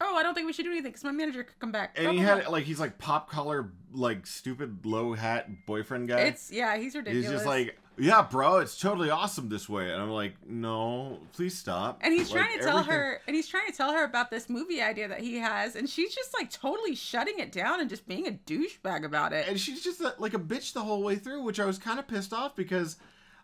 [0.00, 2.04] "Oh, I don't think we should do anything because my manager could come back." and
[2.04, 2.52] Blah, he blah, had blah.
[2.52, 6.20] like he's like pop collar like stupid low hat boyfriend guy.
[6.20, 7.26] It's yeah, he's ridiculous.
[7.26, 11.56] he's just like, yeah, bro, it's totally awesome this way, and I'm like, no, please
[11.56, 12.00] stop.
[12.02, 14.30] And he's Like, trying to tell everything- her, and he's trying to tell her about
[14.30, 17.88] this movie idea that he has, and she's just like totally shutting it down and
[17.88, 19.48] just being a douchebag about it.
[19.48, 21.98] and she's just a, like a bitch the whole way through, which I was kind
[21.98, 22.96] of pissed off because,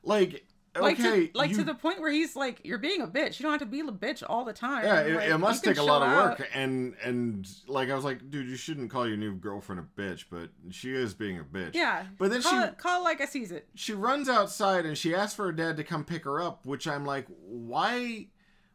[0.03, 3.07] like, like okay, to, like you- to the point where he's like, "You're being a
[3.07, 3.39] bitch.
[3.39, 5.63] You don't have to be a bitch all the time." Yeah, it, Like, it must
[5.65, 8.91] take a lot of work, out." and and like I was like, dude, you shouldn't
[8.91, 11.75] call your new girlfriend a bitch, but she is being a bitch.
[11.75, 13.69] Yeah, But then call she it, call like I sees it.
[13.75, 16.89] she runs outside and she asks for her dad to come pick her up, which
[16.89, 18.29] I'm like, why,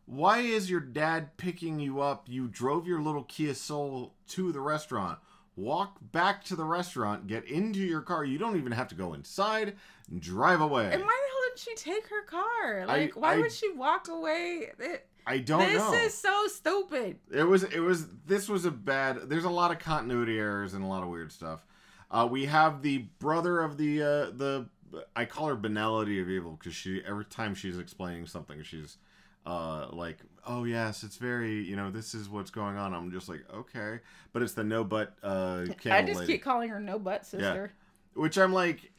[0.05, 2.27] why is your dad picking you up?
[2.29, 5.17] You drove your little Kia Soul to the restaurant.
[5.55, 8.23] Walk back to the restaurant, get into your car.
[8.23, 9.75] You don't even have to go inside.
[10.19, 10.85] Drive away.
[10.91, 12.85] And why the hell didn't she take her car?
[12.85, 14.71] Like, why I- would she walk away?
[14.79, 15.93] It- I don't this know.
[15.93, 17.19] is so stupid.
[17.29, 20.81] It was it was this was a bad there's a lot of continuity errors and
[20.85, 21.65] a lot of weird stuff.
[22.09, 24.69] Uh, we have the brother of the uh, the
[25.17, 28.97] I call her Banality of Evil because she every time she's explaining something she's
[29.45, 33.27] uh, like oh yes it's very you know this is what's going on I'm just
[33.27, 33.99] like okay
[34.31, 37.73] but it's the no butt uh, I just lady keep calling her no butt sister.
[38.13, 38.91] which I'm like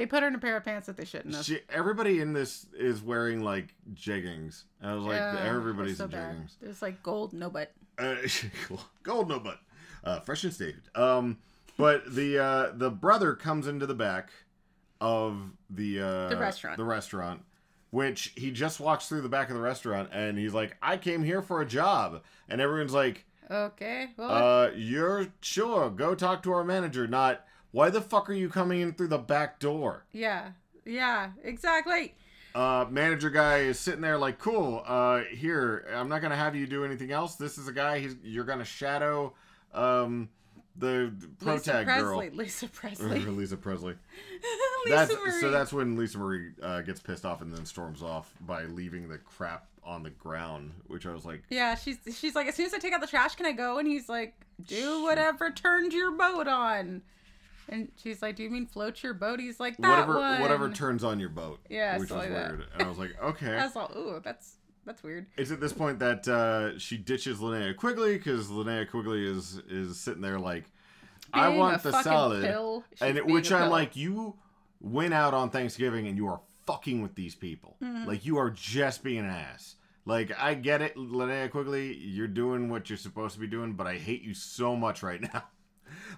[0.00, 1.44] They put her in a pair of pants that they shouldn't have.
[1.44, 6.04] she, everybody in this is wearing like jeggings I was like Yeah, everybody's it's so
[6.06, 6.36] in bad.
[6.36, 7.72] jeggings There's like gold no butt.
[7.98, 8.16] Uh,
[9.02, 9.58] gold no butt.
[10.02, 10.80] Uh, fresh and stated.
[10.94, 11.36] Um,
[11.76, 14.30] but the uh, the brother comes into the back
[15.00, 15.36] of
[15.68, 16.76] the uh, The restaurant.
[16.78, 17.42] The restaurant,
[17.90, 21.22] which he just walks through the back of the restaurant, and he's like, "I came
[21.22, 25.90] here for a job," and everyone's like, Okay, well, "Uh, you're sure?
[25.90, 29.18] Go talk to our manager." Not, "Why the fuck are you coming in through the
[29.18, 30.50] back door?" yeah,
[30.84, 32.14] yeah, exactly.
[32.54, 34.82] uh, manager guy is sitting there like, cool.
[34.86, 37.36] Uh, here, I'm not gonna have you do anything else.
[37.36, 38.00] This is a guy.
[38.00, 39.34] He's you're gonna shadow,
[39.72, 40.28] um,
[40.76, 43.20] the, protag pro Lisa Presley.
[43.20, 43.56] girl, Lisa Presley.
[43.56, 43.94] Lisa Presley.
[44.86, 45.40] Lisa That's Marie.
[45.40, 45.50] so.
[45.50, 49.18] That's when Lisa Marie uh, gets pissed off and then storms off by leaving the
[49.18, 50.72] crap on the ground.
[50.86, 53.06] Which I was like, Yeah, she's she's like, as soon as I take out the
[53.06, 53.78] trash, can I go?
[53.78, 54.34] And he's like,
[54.66, 57.02] do whatever turned your boat on.
[57.70, 59.40] And she's like, do you mean float your boat?
[59.40, 60.40] He's like, that whatever, one.
[60.40, 61.60] whatever turns on your boat.
[61.70, 62.50] Yeah, which was something like that.
[62.58, 62.66] weird.
[62.74, 63.56] And I was like, okay.
[63.56, 65.26] I was like, ooh, that's that's weird.
[65.36, 69.98] It's at this point that uh, she ditches Linnea Quigley because Linnea Quigley is is
[69.98, 70.64] sitting there like,
[71.32, 72.44] I want the salad.
[73.00, 74.36] And it, which I'm like, you
[74.80, 78.06] went out on Thanksgiving and you are fucking with these people, Mm-hmm.
[78.08, 79.76] like you are just being an ass.
[80.06, 83.86] Like I get it, Linnea Quigley, you're doing what you're supposed to be doing, but
[83.86, 85.44] I hate you so much right now.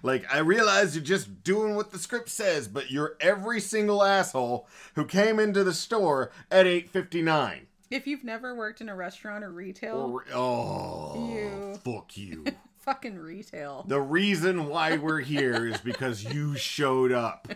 [0.01, 4.67] Like I realize you're just doing what the script says, but you're every single asshole
[4.95, 7.67] who came into the store at 8:59.
[7.91, 11.75] If you've never worked in a restaurant or retail, Or, oh, You.
[11.83, 12.45] fuck you.
[12.79, 13.85] fucking retail.
[13.87, 17.47] the reason why we're here is because you showed up.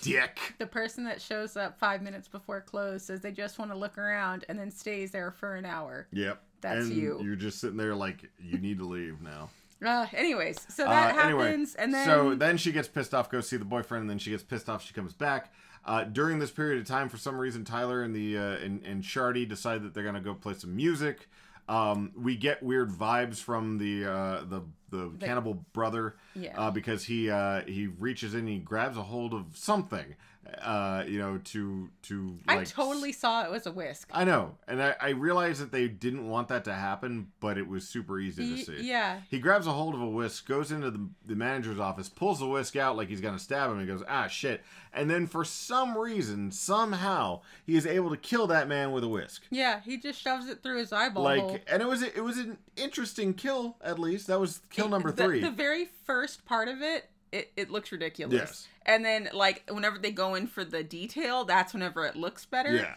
[0.00, 0.54] Dick.
[0.58, 3.96] The person that shows up five minutes before close says they just want to look
[3.98, 6.08] around and then stays there for an hour.
[6.12, 6.42] Yep.
[6.60, 7.20] That's and you.
[7.22, 9.50] You're just sitting there like you need to leave now.
[9.84, 13.30] Uh, anyways, so that Uh, anyway, happens, and then so then she gets pissed off,
[13.30, 14.84] goes see the boyfriend, and then she gets pissed off.
[14.84, 15.52] She comes back.
[15.84, 19.02] Uh, during this period of time, for some reason, Tyler and the uh, and, and
[19.02, 21.28] Shardy decide that they're gonna go play some music.
[21.68, 26.52] Um, we get weird vibes from the uh, the the cannibal brother, Yeah.
[26.60, 30.14] uh, because he uh, he reaches in, he grabs a hold of something,
[30.60, 34.08] uh, you know, to to I like, totally saw it was a whisk.
[34.12, 37.66] I know, and I, I realized that they didn't want that to happen, but it
[37.68, 38.88] was super easy Y- to see.
[38.88, 39.20] yeah.
[39.30, 42.46] He grabs a hold of a whisk, goes into the, the manager's office, pulls the
[42.46, 44.62] whisk out like he's gonna stab him, and goes, ah shit.
[44.92, 49.08] And then for some reason, somehow, he is able to kill that man with a
[49.08, 49.42] whisk.
[49.50, 51.58] Yeah, he just shoves it through his eyeball Like, hole.
[51.66, 53.76] and it was it was an interesting kill.
[53.82, 55.40] At least that was kill number The- three.
[55.40, 58.34] The, very first part of it, it, it looks ridiculous.
[58.34, 58.68] Yes.
[58.86, 62.74] And then, like, whenever they go in for the detail, that's whenever it looks better.
[62.74, 62.94] yeah,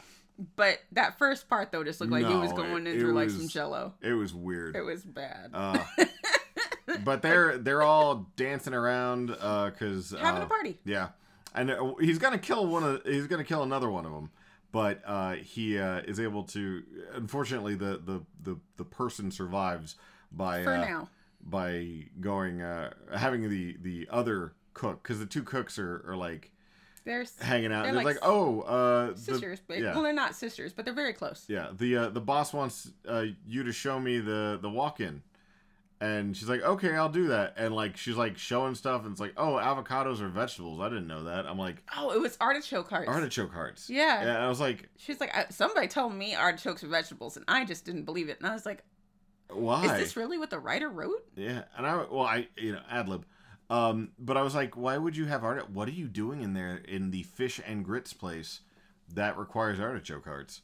[0.55, 3.29] But that first part, though, just looked like he was going it- in through, like,
[3.29, 3.93] some jello.
[4.01, 4.75] it was weird.
[4.75, 5.51] It was bad.
[5.53, 5.83] Uh,
[7.03, 10.79] but they're they're all dancing around because Having a party.
[10.85, 11.09] Yeah,
[11.53, 14.29] and uh, he's gonna kill one of he's gonna kill another one of them,
[14.71, 16.83] but uh, he uh, is able to.
[17.13, 19.95] Unfortunately, the the the, the person survives
[20.31, 21.09] by For uh, now.
[21.41, 26.51] by going uh, having the the other cook because the two cooks are, are like
[27.03, 27.81] they're hanging out.
[27.83, 29.93] They're and they're like like, oh, uh, the- sisters, but yeah.
[29.93, 31.45] well, they're not sisters, but they're very close.
[31.47, 35.21] Yeah, the uh, the boss wants uh, you to show me the the walk in,
[36.01, 37.53] and she's like, okay, I'll do that.
[37.57, 40.79] And like she's like showing stuff, and it's like, oh, avocados are vegetables.
[40.81, 41.45] I didn't know that.
[41.45, 43.07] I'm like Oh, it was artichoke hearts.
[43.07, 43.89] artichoke hearts.
[43.89, 44.21] Yeah.
[44.21, 47.85] and I was like, She's like, somebody told me artichokes are vegetables, and I just
[47.85, 48.39] didn't believe it.
[48.39, 48.83] And I was like,
[49.49, 49.85] why?
[49.85, 51.23] is this really what the writer wrote?
[51.35, 53.25] Yeah, and I well, I you know ad lib.
[53.69, 55.69] Um, but I was like, why would you have art?
[55.69, 58.61] What are you doing in there in the fish and grits place
[59.13, 60.61] that requires artichoke hearts?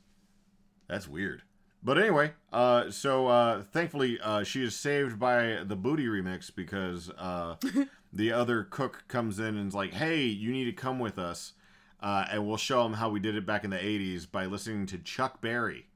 [0.87, 1.41] That's weird.
[1.83, 7.09] But anyway, uh, so uh, thankfully uh, she is saved by the booty remix because
[7.17, 7.55] uh,
[8.13, 11.53] the other cook comes in and is like, "Hey, you need to come with us,
[11.99, 14.85] uh, and we'll show them how we did it back in the '80s by listening
[14.87, 15.87] to Chuck Berry."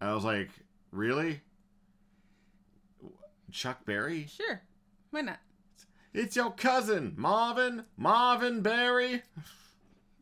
[0.00, 0.50] I was like,
[0.92, 1.40] "Really,
[3.50, 4.62] Chuck Berry?" Sure,
[5.10, 5.40] why not?
[6.14, 9.22] It's your cousin, Marvin, Marvin Berry.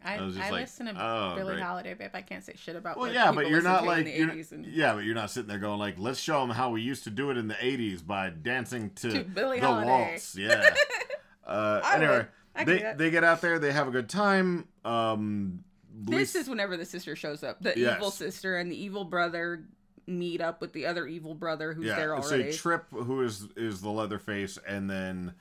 [0.05, 1.61] I, I I like, listen to oh, great.
[1.61, 2.11] Holiday, babe.
[2.15, 2.97] I can't say shit about.
[2.97, 5.59] Well, what yeah, but you're not like you're, and yeah, but you're not sitting there
[5.59, 8.31] going like, let's show them how we used to do it in the '80s by
[8.31, 9.89] dancing to, To Billie the Holiday.
[9.91, 10.37] waltz.
[10.37, 10.75] Yeah.
[11.47, 12.29] uh, anyway, would.
[12.55, 14.69] I can they they get out there, they have a good time.
[14.85, 17.61] Um, This Lisa- is whenever the sister shows up.
[17.61, 17.97] The Yes.
[17.97, 19.65] evil sister and the evil brother
[20.07, 22.21] meet up with the other evil brother who's there yeah.
[22.21, 22.53] So.
[22.53, 25.35] Trip, who is is the Leatherface, and then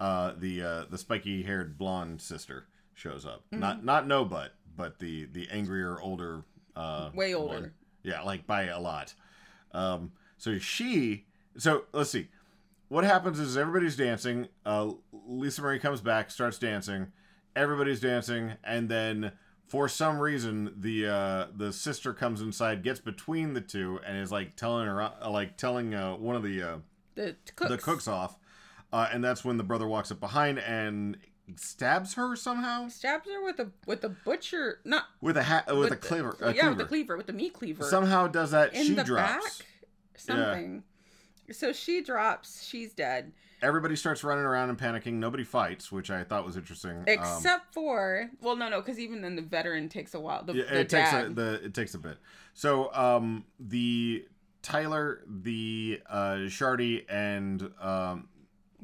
[0.00, 3.44] uh, the uh, the spiky haired blonde sister shows up.
[3.46, 3.60] Mm-hmm.
[3.60, 6.44] Not not no butt, but the the angrier older.
[6.76, 7.54] Uh, Way older.
[7.54, 7.72] one.
[8.02, 9.14] Yeah, like by a lot.
[9.72, 11.26] Um, so she.
[11.56, 12.28] So let's see.
[12.88, 14.48] What happens is everybody's dancing.
[14.64, 14.92] Uh,
[15.26, 17.08] Lisa Marie comes back, starts dancing.
[17.56, 19.32] Everybody's dancing, and then
[19.66, 24.30] for some reason the uh, the sister comes inside, gets between the two, and is
[24.30, 26.76] like telling her, uh, like telling uh, one of the uh,
[27.16, 27.70] the cooks.
[27.70, 28.38] the cooks off.
[28.92, 31.16] Uh, and that's when the brother walks up behind and
[31.56, 35.86] stabs her somehow stabs her with a with a butcher, not with a hat with,
[35.86, 36.36] a the- cleaver.
[36.40, 36.68] A yeah, cleaver.
[36.68, 37.84] with the cleaver, with the meat cleaver.
[37.84, 38.74] Somehow does that.
[38.74, 39.58] in she the drops.
[39.58, 39.66] back,
[40.16, 40.82] something.
[41.50, 42.64] So she drops.
[42.66, 43.32] She's dead.
[43.60, 45.14] Everybody starts running around and panicking.
[45.14, 46.98] Nobody fights, which I thought was interesting.
[46.98, 50.44] Um, Except for well, no, no, because even then the veteran takes a while.
[50.44, 52.18] The, yeah, the it takes a the it takes a bit.
[52.54, 54.26] So um the
[54.62, 58.28] Tyler, the uh Shardy, and um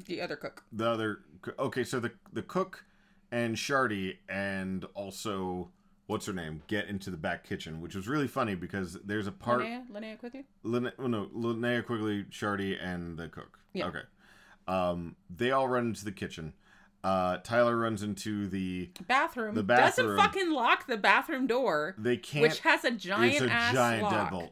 [0.05, 0.63] the other cook.
[0.71, 1.19] the other
[1.59, 2.85] okay, so the the cook
[3.31, 5.69] and Shardy and also
[6.07, 9.31] what's her name get into the back kitchen, which was really funny because there's a
[9.31, 10.45] part Linnea, Linnea Quigley.
[10.63, 13.59] Lin- well, no, Linnea Quigley, Shardy, and the cook.
[13.73, 13.87] Yeah.
[13.87, 14.01] Okay.
[14.67, 16.53] Um, they all run into the kitchen.
[17.03, 18.89] Uh, Tyler runs into the.
[19.07, 19.53] Bathroom.
[19.53, 20.15] The bathroom.
[20.15, 22.41] doesn't fucking lock the bathroom door, They can't.
[22.41, 24.31] which has a giant it's a giant lock.
[24.31, 24.49] deadbolt.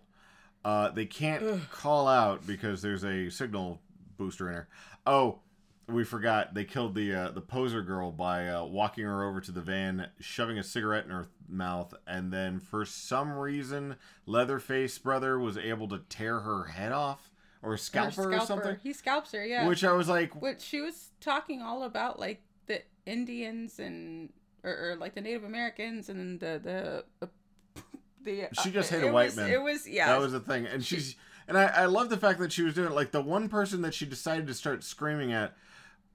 [0.64, 3.82] Uh, they can't call out because there's a signal
[4.18, 4.68] booster in her.
[5.06, 5.40] Oh,
[5.88, 6.54] we forgot.
[6.54, 10.10] They killed the uh, the poser girl by uh, walking her over to the van,
[10.20, 15.88] shoving a cigarette in her mouth, and then for some reason, Leatherface brother was able
[15.90, 18.78] to tear her head off or scalp her, or something.
[18.82, 19.68] He scalps her, yeah.
[19.68, 24.30] Which I was like, Which she was talking all about, like the Indians and
[24.64, 27.28] or, or like the Native Americans and the the uh,
[28.24, 28.48] the.
[28.64, 29.50] She just uh, hate a white was, man.
[29.50, 30.08] It was yeah.
[30.08, 31.16] that was the thing, and she's
[31.48, 32.96] and I, I love the fact that she was doing it.
[32.96, 35.54] Like the one person that she decided to start screaming at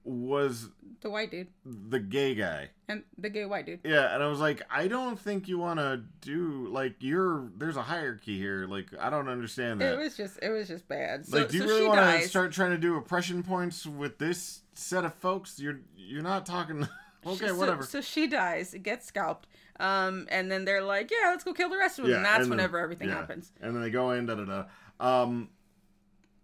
[0.03, 0.69] was
[1.01, 2.69] the white dude the gay guy.
[2.87, 3.79] and the gay white dude.
[3.83, 7.49] Yeah, and I was like, I don't think you want to do like you're.
[7.57, 8.65] There's a hierarchy here.
[8.67, 9.93] Like I don't understand that.
[9.93, 11.25] It was just it was just bad.
[11.25, 14.17] So, like, do you so really want to start trying to do oppression points with
[14.17, 15.59] this set of folks?
[15.59, 16.87] You're you're not talking.
[17.25, 17.83] okay, So- whatever.
[17.83, 19.47] So, she dies, gets scalped,
[19.79, 22.25] um, and then they're like, "Yeah, let's go kill the rest of them." Yeah, and
[22.25, 23.15] that's and then- whenever everything yeah.
[23.15, 23.51] happens.
[23.61, 24.63] And then they go in, da da da.
[24.99, 25.49] Um,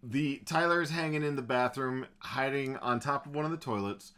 [0.04, 4.14] the Tyler's hanging in the bathroom, hiding on top of one of the toilets.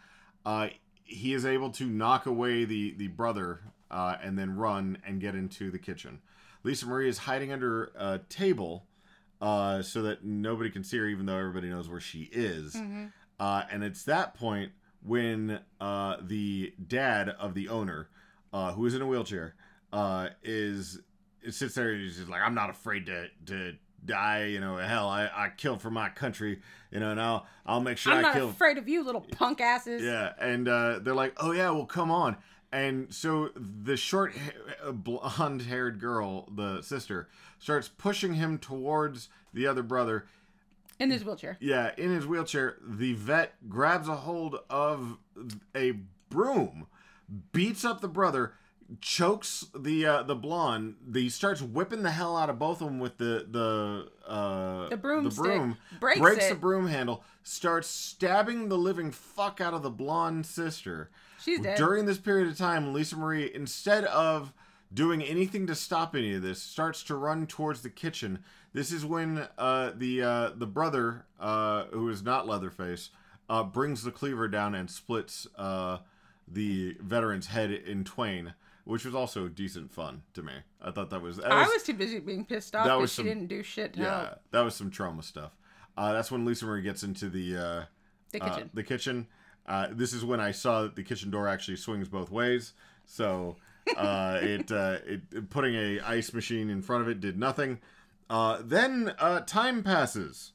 [0.45, 0.69] Uh,
[1.03, 5.35] he is able to knock away the the brother, uh, and then run and get
[5.35, 6.19] into the kitchen.
[6.63, 8.85] Lisa Marie is hiding under a table,
[9.41, 12.73] uh, so that nobody can see her, even though everybody knows where she is.
[12.73, 13.05] Mm-hmm.
[13.39, 14.71] Uh, and it's that point
[15.03, 18.09] when uh, the dad of the owner,
[18.51, 19.55] uh, who is in a wheelchair,
[19.93, 20.99] uh, is
[21.49, 23.75] sits there and he's just like, I'm not afraid to to
[24.07, 24.45] die.
[24.45, 26.61] You know, hell, I, I killed for my country.
[26.91, 28.49] You know, and I'll I'll make sure I'm I not kill.
[28.49, 30.01] afraid of you, little punk asses.
[30.01, 32.37] Yeah, and uh, they're like, "Oh yeah, well come on."
[32.71, 39.83] And so the short, ha- blonde-haired girl, the sister, starts pushing him towards the other
[39.83, 40.25] brother.
[40.99, 41.57] In his wheelchair.
[41.61, 45.17] Yeah, in his wheelchair, the vet grabs a hold of
[45.75, 45.93] a
[46.29, 46.87] broom,
[47.53, 48.53] beats up the brother,
[49.01, 50.95] chokes the uh, the blonde.
[51.13, 54.97] He starts whipping the hell out of both of them with the the uh, The
[54.97, 56.61] broomstick, broom, breaks the it.
[56.61, 61.09] broom handle, starts stabbing the living fuck out of the blonde sister.
[61.41, 61.77] She's dead.
[61.77, 64.53] During this period of time, Lisa Marie, instead of
[64.93, 68.39] doing anything to stop any of this, starts to run towards the kitchen.
[68.73, 73.09] This is when uh, the uh, the brother, uh, who is not Leatherface,
[73.49, 75.97] uh, brings the cleaver down and splits uh,
[76.47, 78.53] the veteran's head in twain,
[78.87, 80.53] which was also decent fun to me.
[80.81, 81.37] I thought that was.
[81.37, 83.61] That I was too busy being pissed off that that was she some- didn't do
[83.61, 85.51] shit to yeah, help that was some trauma stuff.
[85.97, 87.83] Uh, that's when Lisa Marie gets into the uh,
[88.31, 88.69] the uh, kitchen.
[88.73, 89.27] the kitchen.
[89.67, 92.73] Uh, this is when I saw that the kitchen door actually swings both ways.
[93.05, 93.57] So
[93.97, 97.79] uh, it, uh, it putting a ice machine in front of it did nothing.
[98.29, 100.53] Uh, then uh, time passes.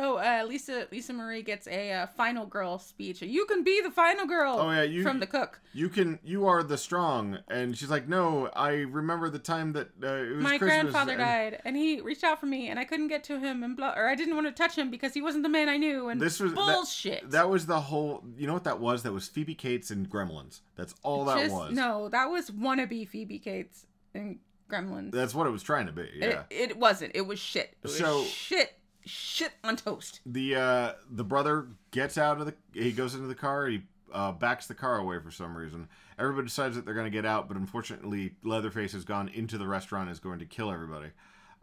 [0.00, 3.20] Oh, uh, Lisa Lisa Marie gets a uh, final girl speech.
[3.22, 4.56] You can be the final girl.
[4.60, 5.60] Oh, yeah, you- from the cook.
[5.72, 7.38] You can, you are the strong.
[7.48, 10.82] And she's like, no, I remember the time that uh, it was My Christmas.
[10.92, 13.62] grandfather and died, and he reached out for me, and I couldn't get to him,
[13.62, 15.76] and blah, or I didn't want to touch him because he wasn't the man I
[15.76, 17.30] knew, and This was that- bullshit.
[17.30, 18.24] That, was the whole.
[18.36, 19.02] You know what that was?
[19.02, 20.60] That was Phoebe Cates and Gremlins.
[20.76, 21.72] That's all that Just- was.
[21.72, 24.38] No, that was wannabe Phoebe Cates and
[24.70, 25.12] Gremlins.
[25.12, 26.08] That's what it was trying to be.
[26.14, 26.42] Yeah.
[26.50, 27.12] It, it wasn't.
[27.14, 27.74] It was shit.
[27.82, 28.74] It was So- shit.
[29.08, 30.20] Shit on toast.
[30.26, 33.82] the uh the brother gets out of the he goes into the car he
[34.12, 35.86] uh, backs the car away for some reason.
[36.18, 39.66] Everybody decides that they're going to get out but unfortunately leatherface has gone into the
[39.66, 41.08] restaurant is going to kill everybody.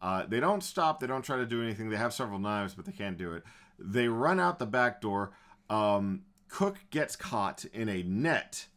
[0.02, 2.86] Uh, they don't stop they don't try to do anything they have several knives but
[2.86, 3.44] they can't do it.
[3.80, 5.32] They run out the back door.
[5.70, 8.68] Um, cook gets caught in a net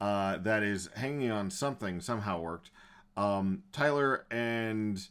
[0.00, 2.70] uh, that is hanging on something somehow worked.
[3.16, 5.04] Um, tyler and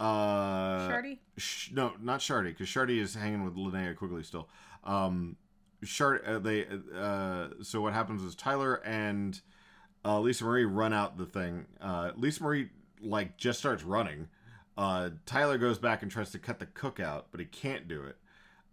[0.00, 1.18] uh, Shardy?
[1.36, 4.48] Sh- no, not Shardy, because Shardy is hanging with Linnea Quigley still.
[4.84, 5.36] Um,
[5.82, 9.40] Shard, uh, they, uh, so what happens is Tyler and
[10.04, 11.66] uh, Lisa Marie run out the thing.
[11.80, 12.70] Uh, Lisa Marie
[13.00, 14.28] like just starts running.
[14.76, 18.02] Uh, Tyler goes back and tries to cut the cook out, but he can't do
[18.04, 18.16] it.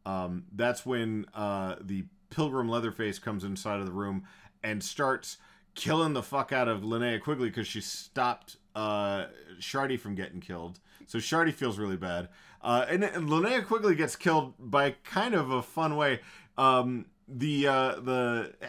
[0.05, 4.23] Um, that's when uh, the Pilgrim Leatherface comes inside of the room
[4.63, 5.38] and starts
[5.73, 9.26] killing the fuck out of Linnea Quigley because she stopped uh,
[9.59, 10.80] Shardy from getting killed.
[11.06, 12.30] So Shardy feels really bad.
[12.62, 16.22] Uh, and, and Linnea Quigley gets killed by kind of a fun way.
[16.58, 18.68] Um, the uh, the uh,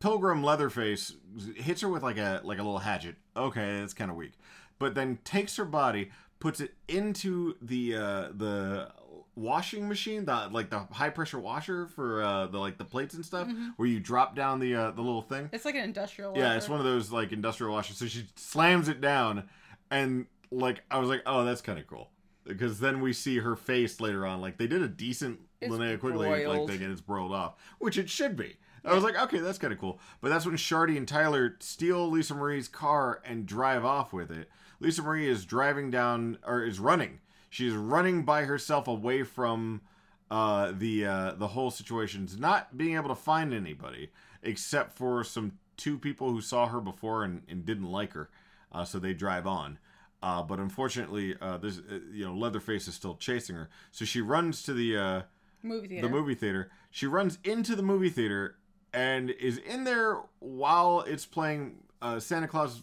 [0.00, 1.14] Pilgrim Leatherface
[1.56, 3.16] hits her with like a like a little hatchet.
[3.36, 4.32] Okay, that's kind of weak.
[4.78, 8.90] But then takes her body, puts it into the uh, the
[9.36, 13.24] washing machine, the like the high pressure washer for uh, the like the plates and
[13.24, 15.50] stuff, where you drop down the uh, the little thing.
[15.52, 16.36] It's like an industrial.
[16.36, 16.56] Yeah, washer.
[16.58, 17.96] it's one of those like industrial washers.
[17.96, 19.48] So she slams it down,
[19.90, 22.10] and like I was like, oh, that's kind of cool.
[22.44, 24.40] Because then we see her face later on.
[24.40, 27.98] Like they did a decent It's Linnea Quigley like thing, and it's broiled off, which
[27.98, 28.56] it should be.
[28.84, 30.00] I was like, okay, that's kind of cool.
[30.20, 34.48] But that's when Shardy and Tyler steal Lisa Marie's car and drive off with it.
[34.80, 37.20] Lisa Marie is driving down or is running.
[37.50, 39.82] She's running by herself away from
[40.30, 44.10] uh, the uh, the whole situation, not being able to find anybody
[44.42, 48.30] except for some two people who saw her before and, and didn't like her,
[48.72, 49.78] uh, so they drive on.
[50.22, 54.20] Uh, but unfortunately, uh, there's uh, you know Leatherface is still chasing her, so she
[54.20, 55.22] runs to the uh,
[55.62, 56.06] movie theater.
[56.06, 56.70] the movie theater.
[56.90, 58.56] She runs into the movie theater
[58.92, 62.82] and is in there while it's playing uh, Santa Claus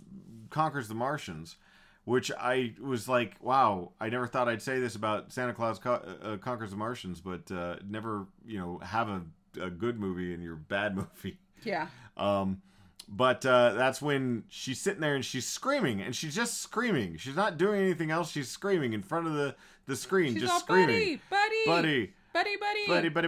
[0.50, 1.58] Conquers the Martians,
[2.06, 6.18] which I was like, wow, I never thought I'd say this about Santa Claus Co-
[6.24, 9.22] uh, Conquers the Martians, but uh, never, you know, have a,
[9.62, 11.38] a good movie in your bad movie.
[11.64, 11.88] Yeah.
[12.16, 12.62] Um,
[13.08, 17.18] but uh, that's when she's sitting there and she's screaming, and she's just screaming.
[17.18, 18.32] She's not doing anything else.
[18.32, 19.56] She's screaming in front of the,
[19.86, 21.20] the screen, She's just all screaming.
[21.30, 23.28] buddy, buddy, Buddy, buddy, buddy, buddy,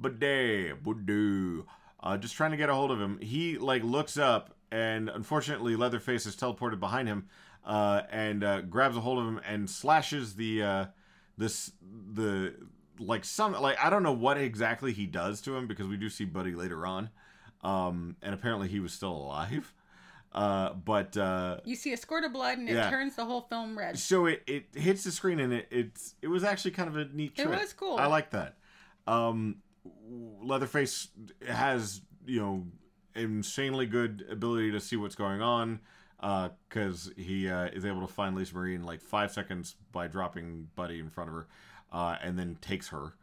[0.00, 1.62] buddy, buddy, buddy.
[2.02, 3.18] Uh, just trying to get a hold of him.
[3.20, 7.26] He like looks up, and unfortunately, Leatherface is teleported behind him,
[7.66, 10.84] uh, and uh, grabs a hold of him and slashes the uh,
[11.36, 11.72] this
[12.14, 12.54] the
[12.98, 16.08] like some like I don't know what exactly he does to him because we do
[16.08, 17.10] see Buddy later on,
[17.62, 19.72] um, and apparently he was still alive.
[20.32, 22.88] Uh, but uh, You see a squirt of blood, and it Yeah.
[22.88, 23.98] turns the whole film red.
[23.98, 27.06] so it, it hits the screen and it it's it was actually kind of a
[27.06, 27.48] neat trick.
[27.48, 27.96] It was cool.
[27.98, 28.56] I like that.
[29.08, 29.56] Um,
[30.40, 31.08] Leatherface
[31.48, 32.66] has you know
[33.14, 35.80] insanely good ability to see what's going on
[36.68, 40.68] because he uh, is able to find Lisa Marie in like five seconds by dropping
[40.76, 41.48] Buddy in front of her,
[41.92, 43.14] uh, and then takes her.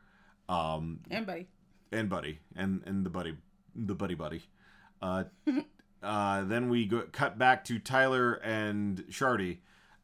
[0.49, 1.47] Um, And buddy.
[1.91, 3.35] and Buddy and and the Buddy
[3.77, 4.43] the Buddy Buddy.
[5.01, 5.25] Uh,
[6.01, 9.59] uh, then we go, cut back to Tyler and Shardy,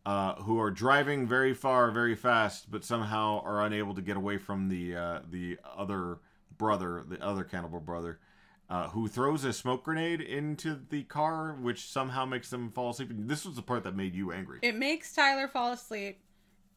[0.06, 4.38] uh, who are driving very far, very fast, but somehow are unable to get away
[4.38, 6.20] from the uh, the other
[6.58, 8.20] brother, the other cannibal brother,
[8.70, 13.10] uh, who throws a smoke grenade into the car, which somehow makes them fall asleep.
[13.12, 14.60] This was the part that made you angry.
[14.62, 16.20] It makes Tyler fall asleep.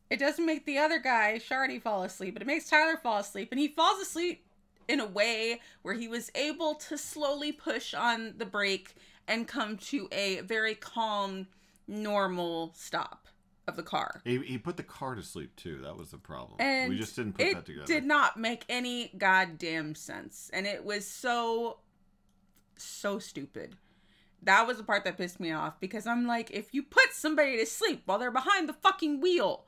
[0.09, 3.49] It doesn't make the other guy, Shardy, fall asleep, but it makes Tyler fall asleep.
[3.51, 4.46] And he falls asleep
[4.89, 8.95] in a way where he was able to slowly push on the brake
[9.29, 11.49] and come to a very calm,
[11.89, 13.27] normal stop
[13.67, 14.21] of the car.
[14.25, 15.79] He, he put the car to sleep too.
[15.83, 16.57] That was the problem.
[16.61, 17.85] And we just didn't put that together.
[17.85, 20.51] It did not make any goddamn sense.
[20.53, 21.79] And it was so,
[22.77, 23.77] so stupid.
[24.43, 27.57] That was the part that pissed me off because I'm like, if you put somebody
[27.57, 29.65] to sleep while they're behind the fucking wheel,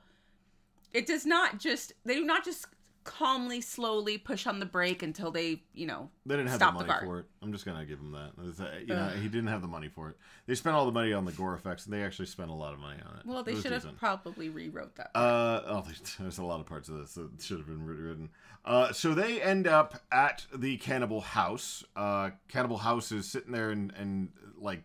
[0.93, 2.67] it does not just, they do not just
[3.09, 6.73] calmly, slowly push on the brake until they, you know, They didn't have the the
[6.73, 7.01] money car.
[7.05, 7.27] for it.
[7.43, 8.33] I'm just gonna give him that.
[8.39, 10.17] Uh, you know, he didn't have the money for it.
[10.47, 12.75] They spent all the money on the gore effects, and they actually spent a lot
[12.75, 13.27] of money on it.
[13.27, 15.11] well, they should have probably rewrote that.
[15.15, 15.85] Uh, oh,
[16.19, 18.31] there's, a lot of parts of this that should have been written.
[18.65, 21.85] Uh, so they end up at the cannibal house.
[21.97, 24.83] Uh, cannibal house is sitting there and, and like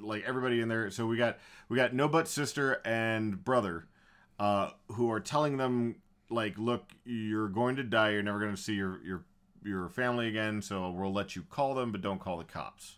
[0.00, 0.90] like everybody in there.
[0.90, 1.38] So we got
[1.68, 3.86] we got no but sister and brother,
[4.38, 5.96] uh, who are telling them
[6.30, 8.10] like, look, you're going to die.
[8.10, 9.24] You're never going to see your your
[9.64, 10.62] your family again.
[10.62, 12.96] So we'll let you call them, but don't call the cops.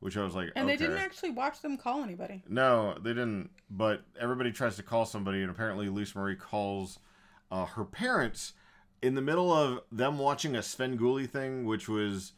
[0.00, 2.44] Which I was like, and they didn't actually watch them call anybody.
[2.48, 3.50] No, they didn't.
[3.68, 7.00] But everybody tries to call somebody, and apparently Lisa Marie calls
[7.50, 8.52] uh, her parents
[9.02, 12.32] in the middle of them watching a Svengoolie thing, which was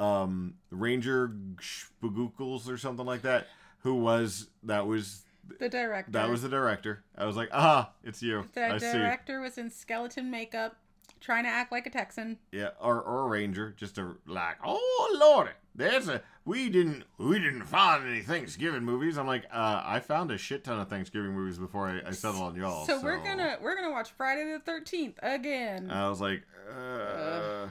[0.00, 3.46] um, Ranger Spogookles or something like that.
[3.80, 4.86] Who was that?
[4.86, 5.23] Was
[5.58, 6.12] The director.
[6.12, 7.04] that was the director?
[7.16, 8.48] I was like, ah, it's you.
[8.54, 8.92] The I see.
[8.92, 10.76] director was in skeleton makeup,
[11.20, 12.38] trying to act like a Texan.
[12.52, 17.38] Yeah, or or a ranger, just to like, oh lordy, there's a we didn't we
[17.38, 19.16] didn't find any Thanksgiving movies.
[19.16, 22.42] I'm like, uh, I found a shit ton of Thanksgiving movies before I, I settled
[22.42, 22.86] on y'all.
[22.86, 25.90] So, we're gonna we're gonna watch Friday the Thirteenth again.
[25.90, 27.68] I was like, uh,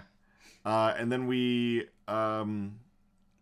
[0.65, 2.79] uh, and then we um,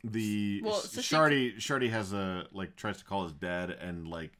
[0.03, 4.07] the Well, so she- Shardy Shardy has a like tries to call his dad and
[4.07, 4.31] like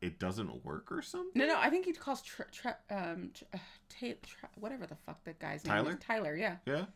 [0.00, 1.30] it doesn't work or something.
[1.40, 3.58] no, no, I think he calls tra- tra- um tra- uh,
[4.00, 5.90] Ta- tra- whatever the fuck that guy's name Tyler?
[5.92, 5.96] is.
[6.00, 6.56] Tyler, yeah.
[6.66, 6.86] Yeah,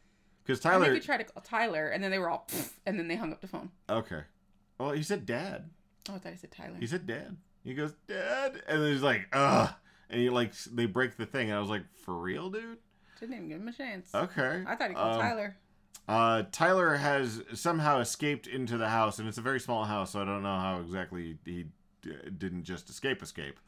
[0.45, 0.85] because I Tyler.
[0.87, 2.49] think he tried to call Tyler, and then they were all,
[2.87, 3.71] and then they hung up the phone.
[3.89, 4.23] okay,
[4.79, 5.71] well he said dad.
[6.09, 6.77] Oh, I thought he said Tyler.
[6.81, 7.37] He said dad.
[7.63, 9.73] He goes dad, and then he's like ugh,
[10.11, 12.79] and he like they break the thing, and I was like for real, dude.
[13.21, 14.15] Didn't even give him a chance.
[14.15, 14.63] Okay.
[14.67, 15.57] I thought he called Um, Tyler.
[16.09, 20.23] Uh, Tyler has somehow escaped into the house, and it's a very small house, so
[20.23, 21.65] I don't know how exactly he
[22.03, 23.23] d- didn't just escape.
[23.23, 23.59] Escape.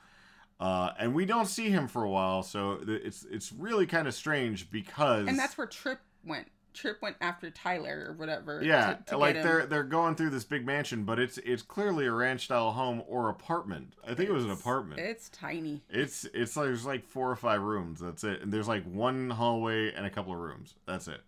[0.60, 4.06] Uh, and we don't see him for a while, so th- it's it's really kind
[4.08, 6.48] of strange because And that's where Trip went.
[6.74, 8.62] Trip went after Tyler or whatever.
[8.62, 12.06] yeah, to, to like they're they're going through this big mansion, but it's it's clearly
[12.06, 13.94] a ranch style home or apartment.
[14.06, 15.00] I think it was an apartment.
[15.00, 15.82] It's tiny.
[15.90, 17.98] It's it's like there's like four or five rooms.
[18.00, 18.42] That's it.
[18.42, 20.74] And there's like one hallway and a couple of rooms.
[20.86, 21.20] That's it.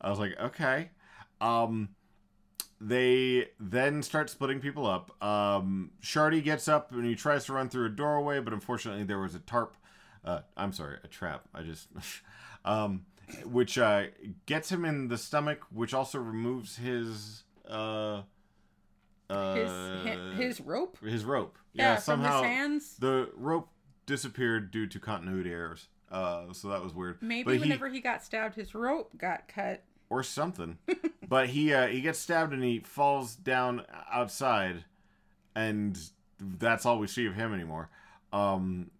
[0.00, 0.90] I was like, okay.
[1.40, 1.90] Um,
[2.80, 5.22] they then start splitting people up.
[5.22, 9.18] Um, Shardy gets up and he tries to run through a doorway, but unfortunately there
[9.18, 9.76] was a tarp.
[10.24, 11.44] Uh, I'm sorry, a trap.
[11.54, 11.88] I just,
[12.64, 13.04] um,
[13.44, 14.04] which uh,
[14.46, 18.22] gets him in the stomach, which also removes his uh,
[19.28, 19.54] uh,
[20.34, 20.98] His his rope.
[21.04, 21.56] his rope.
[21.72, 22.96] Yeah, Yeah, from somehow his hands.
[22.98, 23.68] the rope
[24.06, 25.88] disappeared due to continuity errors.
[26.10, 27.22] Uh, so that was weird.
[27.22, 29.82] Maybe But he- whenever he got stabbed, his rope got cut.
[30.08, 30.78] or something.
[31.28, 34.84] but he uh, he gets stabbed and he falls down outside,
[35.54, 35.98] and
[36.40, 37.90] that's all we see of him anymore.
[38.32, 38.90] Um,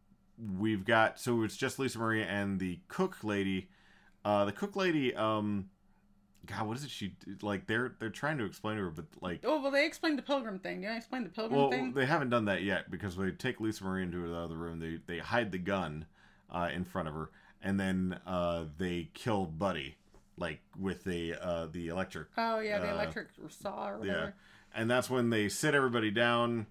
[0.59, 3.69] we've got so it's just Lisa Marie and the cook lady.
[4.25, 5.15] Uh, the cook lady.
[5.15, 5.71] Um,
[6.47, 6.91] God, what is it?
[6.91, 9.41] She like they're they're trying to explain to her, but like.
[9.45, 10.81] Oh well, they explained the pilgrim thing.
[10.83, 11.93] Did I explain the pilgrim Well, thing?
[11.93, 14.79] they haven't done that yet because they take Lisa Marie into the other room.
[14.79, 16.07] They they hide the gun
[16.51, 17.31] uh, in front of her,
[17.63, 19.97] and then uh, they kill Buddy
[20.41, 24.31] like with the uh, the electric oh yeah, the uh, electric saw or yeah,
[24.75, 26.67] and that's when they sit everybody down.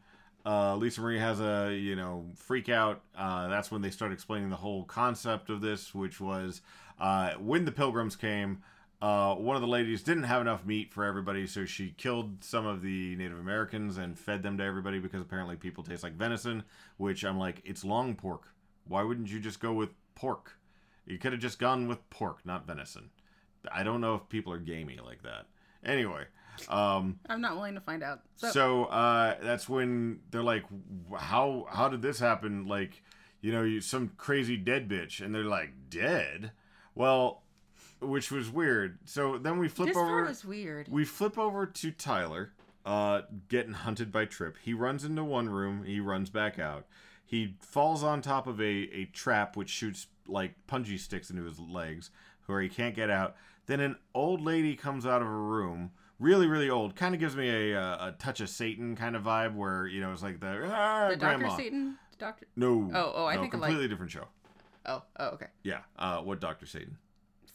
[0.45, 3.01] Uh, Lisa Marie has a you know freak out.
[3.15, 6.61] Uh, that's when they start explaining the whole concept of this, which was
[6.99, 8.63] uh, when the Pilgrims came.
[9.01, 12.65] Uh, one of the ladies didn't have enough meat for everybody, so she killed some
[12.65, 16.63] of the Native Americans and fed them to everybody because apparently people taste like venison.
[16.97, 18.53] Which I'm like, it's long pork.
[18.87, 20.57] Why wouldn't you just go with pork?
[21.05, 23.09] You could have just gone with pork, not venison.
[23.71, 25.47] I don't know if people are gamey like that.
[25.83, 26.25] Anyway,
[26.67, 28.21] um, I'm not willing to find out.
[28.35, 30.65] So, so uh, that's when they're like,
[31.17, 33.01] "How how did this happen?" Like,
[33.41, 36.51] you know, you, some crazy dead bitch, and they're like, "Dead?"
[36.95, 37.43] Well,
[38.01, 38.99] which was weird.
[39.05, 40.05] So then we flip this over.
[40.05, 40.87] This part was weird.
[40.89, 42.51] We flip over to Tyler,
[42.85, 44.57] uh, getting hunted by Trip.
[44.61, 45.83] He runs into one room.
[45.83, 46.85] He runs back out.
[47.29, 51.59] He falls on top of a, a trap which shoots like punji sticks into his
[51.59, 52.09] legs,
[52.47, 53.35] where he can't get out.
[53.67, 56.95] Then an old lady comes out of a room, really really old.
[56.95, 60.01] Kind of gives me a, a a touch of Satan kind of vibe, where you
[60.01, 61.49] know it's like the, ah, the grandma.
[61.49, 61.97] Doctor Satan.
[62.17, 62.47] Doctor.
[62.55, 62.89] No.
[62.95, 64.25] Oh, oh, I no, think of, like- completely different show.
[64.87, 65.47] Oh, oh, okay.
[65.61, 65.81] Yeah.
[65.99, 66.97] Uh, what Doctor Satan?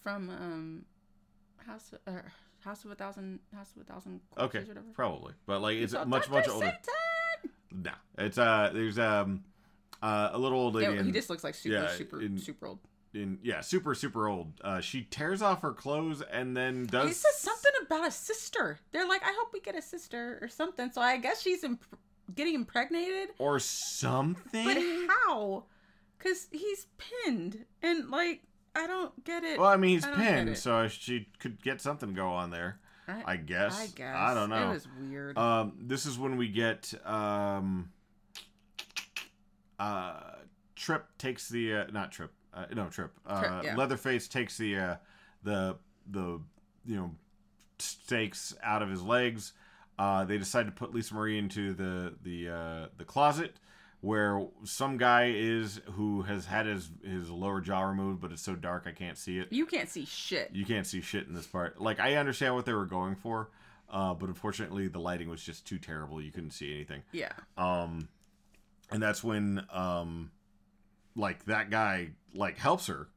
[0.04, 0.84] From um,
[1.66, 2.12] House uh,
[2.60, 4.86] House of a Thousand House of a Thousand Okay, or whatever.
[4.94, 6.30] probably, but like it's much Dr.
[6.30, 6.66] much older.
[6.66, 7.82] Satan!
[7.82, 9.42] No, it's uh, there's um,
[10.04, 10.94] uh, a little old lady.
[10.94, 12.78] Yeah, he just looks like super, yeah, super, in- super old.
[13.14, 14.52] in yeah, super super old.
[14.62, 17.08] Uh, she tears off her clothes and then does.
[17.08, 18.78] He says something about a sister.
[18.92, 20.90] They're like, I hope we get a sister or something.
[20.92, 21.84] So I guess she's imp-
[22.34, 23.30] getting impregnated.
[23.38, 24.64] or something.
[24.64, 24.76] But
[25.08, 25.64] how?
[26.18, 28.42] Because he's pinned and like
[28.76, 29.58] I don't get it.
[29.58, 32.80] Well, I mean, he's I pinned, so she could get something to go on there.
[33.06, 33.78] I guess.
[33.78, 34.16] I guess.
[34.16, 34.70] I don't know.
[34.70, 35.36] It was weird.
[35.36, 37.90] Um, this is when we get um,
[39.78, 40.20] uh,
[40.76, 43.12] Trip takes the uh, not Trip, uh, no Trip.
[43.26, 43.76] Uh, Trip, yeah.
[43.76, 44.96] Leatherface takes the uh,
[45.42, 45.76] the
[46.10, 46.40] the
[46.84, 47.10] you know
[47.78, 49.52] stakes out of his legs.
[49.98, 53.56] Uh, they decide to put Lisa Marie into the the uh, the closet
[54.00, 58.54] where some guy is who has had his his lower jaw removed, but it's so
[58.54, 59.50] dark I can't see it.
[59.50, 60.50] you can't see shit.
[60.52, 61.80] You can't see shit in this part.
[61.80, 63.48] Like I understand what they were going for,
[63.88, 66.20] uh, but unfortunately the lighting was just too terrible.
[66.20, 67.02] You couldn't see anything.
[67.12, 67.32] Yeah.
[67.56, 68.08] Um,
[68.90, 70.30] and that's when um,
[71.16, 73.08] like that guy like helps her,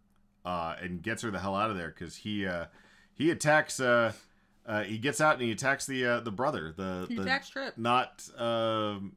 [0.46, 2.66] uh, and gets her the hell out of there because he uh
[3.14, 4.14] he attacks uh,
[4.66, 7.50] uh he gets out and he attacks the uh the brother the He the attacks
[7.50, 7.78] Trip.
[7.78, 9.16] not um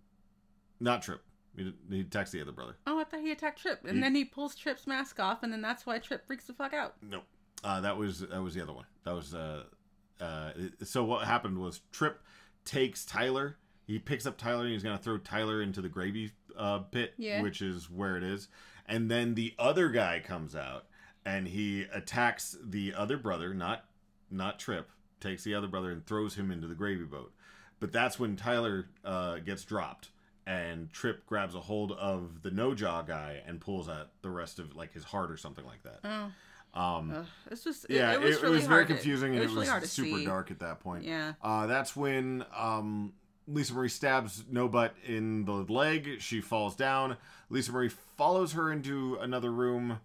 [0.80, 1.22] not Trip.
[1.56, 2.76] He, he attacks the other brother.
[2.86, 5.52] Oh, I thought he attacked Trip, and He- then he pulls Trip's mask off, and
[5.52, 6.94] then that's why Trip freaks the fuck out.
[7.02, 7.22] No,
[7.64, 8.86] uh, that was that was the other one.
[9.04, 9.64] That was uh,
[10.20, 10.52] uh.
[10.84, 12.20] So what happened was Trip
[12.64, 13.56] takes Tyler.
[13.86, 17.42] He picks up Tyler and he's gonna throw Tyler into the gravy uh, pit, Yeah.
[17.42, 18.48] which is where it is.
[18.86, 20.86] And then the other guy comes out
[21.24, 23.84] and he attacks the other brother, not
[24.30, 24.88] not Trip.
[25.20, 27.32] Takes the other brother and throws him into the gravy boat.
[27.78, 30.10] But that's when Tyler uh, gets dropped
[30.46, 34.58] and Trip grabs a hold of the no jaw guy and pulls out the rest
[34.58, 36.00] of like his heart or something like that.
[36.04, 37.26] Oh, Um, ugh.
[37.50, 39.80] it's just it, yeah, it was really very hard to- confusing and it was, really
[39.80, 40.24] to super see.
[40.24, 41.04] dark at that point.
[41.04, 41.34] Yeah.
[41.42, 43.12] Uh, that's when um,
[43.48, 46.20] Lisa Marie stabs No Butt in the leg.
[46.20, 47.16] She falls down.
[47.48, 50.00] Lisa Marie follows her into another room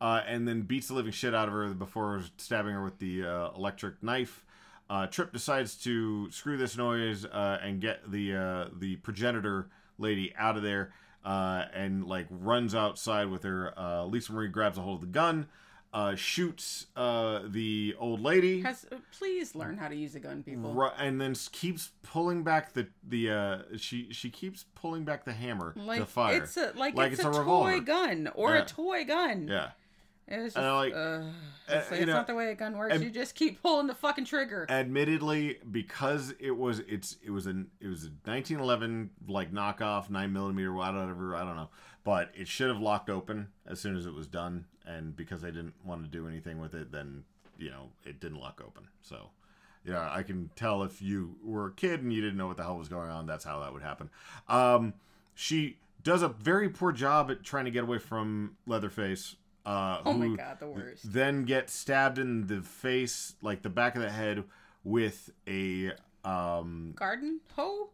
[0.00, 3.24] uh, and then beats the living shit out of her before stabbing her with the
[3.24, 4.44] uh, electric knife.
[4.90, 9.68] Uh, Trip decides to screw this noise uh, and get the uh, the progenitor
[9.98, 10.92] lady out of there,
[11.24, 13.74] uh, and like runs outside with her.
[14.08, 15.46] Lisa Marie grabs a hold of the gun,
[15.92, 20.42] uh, shoots uh, the old lady, Has, uh, please learn how to use a gun,
[20.42, 20.72] people.
[20.74, 25.32] Ru- and then keeps pulling back the the uh, she she keeps pulling back the
[25.32, 26.42] hammer Like to fire.
[26.42, 27.80] it's a like, Like it's, it's a, a toy revolver.
[27.80, 28.62] gun or Yeah.
[28.62, 29.48] a toy gun.
[29.48, 29.70] yeah.
[30.30, 31.22] It was just, And I like- uh,
[31.68, 33.00] it's, like, it's know, not the way a gun works.
[33.00, 34.66] you just keep pulling the fucking trigger.
[34.70, 40.32] admittedly because it was it's it was an it was a 1911 like knockoff 9
[40.32, 41.68] millimeter whatever i don't know
[42.04, 45.50] but it should have locked open as soon as it was done and because they
[45.50, 47.22] didn't want to do anything with it then
[47.58, 49.28] you know it didn't lock open so
[49.84, 52.62] yeah i can tell if you were a kid and you didn't know what the
[52.62, 54.08] hell was going on that's how that would happen
[54.48, 54.94] um
[55.34, 59.36] she does a very poor job at trying to get away from leatherface
[59.68, 61.12] uh oh my god, the worst.
[61.12, 64.44] then get stabbed in the face, like the back of the head,
[64.84, 65.92] with a
[66.24, 67.90] um, Garden hoe?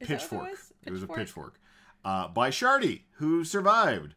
[0.00, 0.46] Is pitchfork.
[0.46, 0.72] It was?
[0.86, 1.60] It was a pitchfork
[2.04, 4.14] uh, by Shardy, who survived.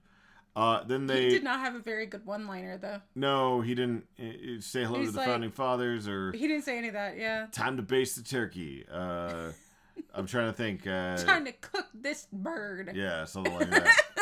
[0.55, 2.99] Uh, then they He did not have a very good one-liner though.
[3.15, 6.47] no, he didn't uh, uh, say hello He's to the like- founding fathers or He
[6.47, 7.17] didn't say any of that.
[7.17, 7.45] Yeah.
[7.51, 8.83] time to baste the turkey.
[8.91, 9.51] Uh,
[10.13, 10.87] I'm trying to think.
[10.87, 12.91] Uh, Trying to cook this bird.
[12.95, 13.95] yeah, something like that.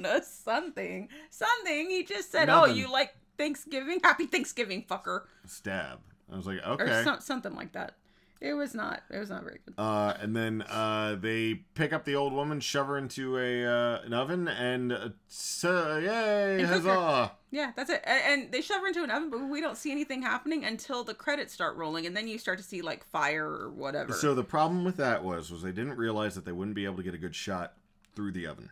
[0.00, 1.08] no, something.
[1.30, 1.90] Something.
[1.90, 2.72] He just said, Nothing.
[2.72, 4.00] "Oh, you like Thanksgiving?
[4.04, 6.00] Happy Thanksgiving, fucker," Stab.
[6.32, 7.04] I was like, or okay.
[7.20, 7.94] something like that.
[8.40, 9.02] It was not.
[9.10, 9.74] It was not very good.
[9.76, 14.00] Uh, and then uh, they pick up the old woman, shove her into a uh,
[14.02, 17.32] an oven, and uh, so, yay, And huzzah!
[17.50, 18.00] Yeah, that's it.
[18.04, 21.04] A- And they shove her into an oven, but we don't see anything happening until
[21.04, 24.14] the credits start rolling, and then you start to see like fire or whatever.
[24.14, 26.96] So the problem with that was was they didn't realize that they wouldn't be able
[26.96, 27.74] to get a good shot
[28.14, 28.70] through the oven.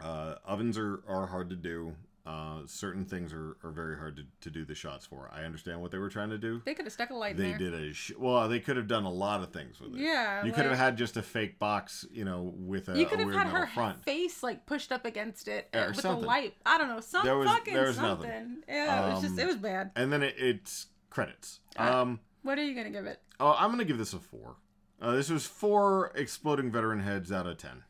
[0.00, 1.94] Uh, ovens are, are hard to do.
[2.26, 5.30] Uh, certain things are, are very hard to, to do the shots for.
[5.32, 6.60] I understand what they were trying to do.
[6.64, 7.70] they could have stuck a light They in there.
[7.70, 8.48] did a sh- well.
[8.48, 10.00] They could have done a lot of things with it.
[10.00, 13.08] Yeah, you could have had just a fake box, you know, with a, You a
[13.08, 14.02] could have weird had her front.
[14.04, 16.22] face like pushed up against it Yeah, or with something.
[16.22, 16.54] the light.
[16.66, 18.28] I don't know, some There was- fucking there was something.
[18.28, 18.56] nothing.
[18.68, 19.92] Yeah, it was just Um, it was bad.
[19.94, 21.60] And then it, it's credits.
[21.76, 23.20] Um, What are you gonna give it?
[23.38, 24.56] Oh, I'm gonna give this a four.
[25.00, 27.84] Uh, this was four exploding veteran heads out of ten.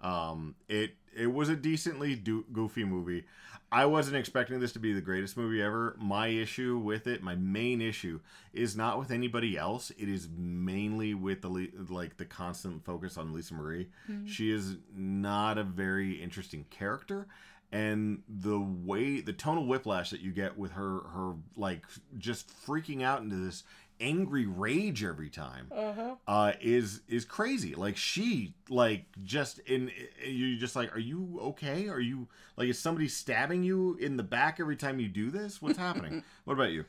[0.00, 3.24] Um, it it was a decently do- goofy movie.
[3.72, 5.96] I wasn't expecting this to be the greatest movie ever.
[5.98, 8.20] My issue with it, my main issue,
[8.52, 9.90] is not with anybody else.
[9.98, 13.88] It is mainly with the le- like the constant focus on Lisa Marie.
[14.26, 17.26] She is not a very interesting character,
[17.72, 21.84] and the way the tonal whiplash that you get with her, her like
[22.18, 23.64] just freaking out into this
[24.00, 26.14] angry rage every time Uh-huh.
[26.26, 29.90] uh is is crazy like she like just in
[30.24, 34.22] you're just like are you okay are you like is somebody stabbing you in the
[34.22, 36.84] back every time you do this what's happening what about you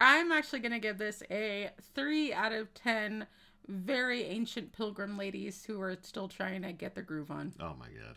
[0.00, 3.26] I'm actually gonna give this a three out of ten.
[3.68, 7.52] Very ancient pilgrim ladies who are still trying to get the groove on.
[7.60, 8.16] oh my god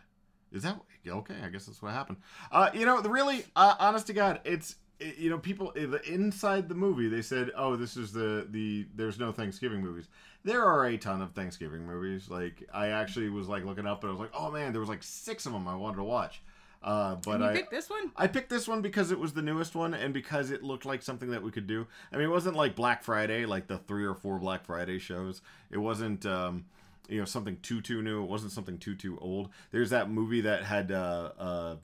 [0.53, 1.36] Is that okay?
[1.43, 2.19] I guess that's what happened.
[2.51, 4.77] Uh, you know, the really, uh, honest to God, it's it-
[5.18, 9.20] you know, people eh, inside the movie they said, "Oh, this is the the there's
[9.20, 10.08] no Thanksgiving movies."
[10.43, 12.30] There are a ton of Thanksgiving movies.
[12.30, 14.89] Like I actually was like looking up, and I was like, "Oh man, there was
[14.89, 16.41] like six of them I wanted to watch."
[16.84, 18.12] Uh, but I picked this one?
[18.18, 21.01] I picked this one because it was the newest one and because it looked like
[21.01, 21.88] something that we could do.
[22.12, 25.41] I mean, it wasn't like Black Friday, like the three or four Black Friday shows.
[25.72, 26.66] It wasn't, um,
[27.08, 28.24] you know, something too too new.
[28.24, 29.49] It wasn't something too too old.
[29.72, 31.76] There's that movie that had uh, uh,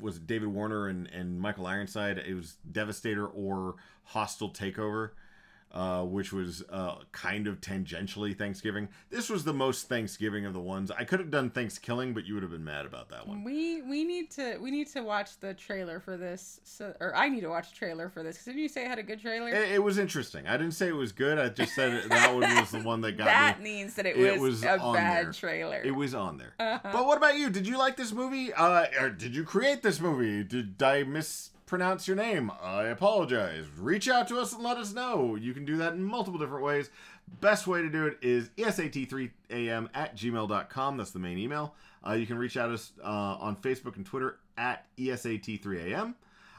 [0.00, 2.18] was David Warner and and Michael Ironside.
[2.18, 5.10] It was Devastator or Hostile Takeover.
[5.70, 8.88] Uh, which was uh, kind of tangentially Thanksgiving.
[9.10, 10.90] This was the most Thanksgiving of the ones.
[10.90, 13.44] I could have done Thanksgiving, but you would have been mad about that one.
[13.44, 16.60] We we need to we need to watch the trailer for this.
[16.64, 18.38] So, or I need to watch a trailer for this.
[18.38, 19.50] 'Cause Didn't you say it had a good trailer?
[19.50, 20.46] It, it was interesting.
[20.46, 21.38] I didn't say it was good.
[21.38, 23.64] I just said it, that one was the one that got that me.
[23.64, 25.32] means that it It was, was a bad there.
[25.32, 25.82] trailer.
[25.84, 26.54] It was on there.
[26.58, 26.78] Uh-huh.
[26.94, 27.50] But what about you?
[27.50, 28.54] Did you like this movie?
[28.54, 30.42] Uh, or did you create this movie?
[30.44, 31.04] Did I
[31.68, 32.50] mispronounce your name?
[32.62, 33.66] I apologize.
[33.78, 35.34] Reach out to us and let us know.
[35.36, 36.88] You can do that in multiple different ways.
[37.42, 40.96] Best way to do it is E esat3am at gmail.com.
[40.96, 41.74] That's the main email.
[42.06, 46.14] Uh, you can reach out to us uh, on Facebook and Twitter at E esat3am.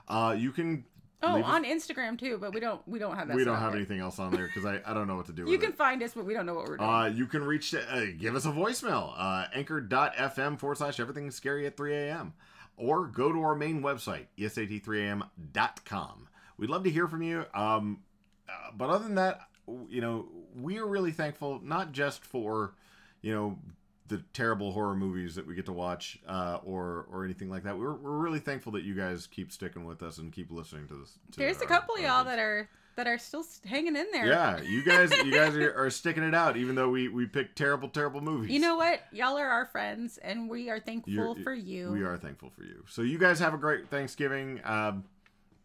[0.08, 0.86] Uh, you can.
[1.24, 3.36] oh, on Instagram too, but we don't we don't have that.
[3.36, 5.42] we don't have anything else on there because I, I don't know what to do
[5.44, 5.62] with You it.
[5.62, 6.88] can find us, but we don't know what we're doing.
[6.90, 7.80] Uh, you can reach, uh,
[8.20, 12.34] give us a voicemail, uh, anchor.fm forward slash everything scary at 3 a.m.
[12.80, 16.28] Or go to our main website, E esat3am.com.
[16.58, 17.46] We'd love to hear from you.
[17.54, 18.04] Um,
[18.48, 19.42] uh, but other than that,
[19.90, 22.74] you know, we are really thankful, not just for,
[23.22, 23.60] you know,
[24.08, 27.78] the terrible horror movies that we get to watch uh, or or anything like that.
[27.78, 30.96] We're, we're really thankful that you guys keep sticking with us and keep listening to
[30.96, 31.20] this.
[31.34, 34.26] To There's a couple of y'all that are that are still hanging in there.
[34.28, 37.58] Yeah, you guys, you guys are, are sticking it out, even though we we picked
[37.58, 38.52] terrible, terrible movies.
[38.52, 39.02] You know what?
[39.12, 41.92] Y'all are our friends, and we are thankful You're- for you.
[41.92, 42.84] We are thankful for you.
[42.88, 44.62] So you guys have a great Thanksgiving.
[44.64, 45.06] Um,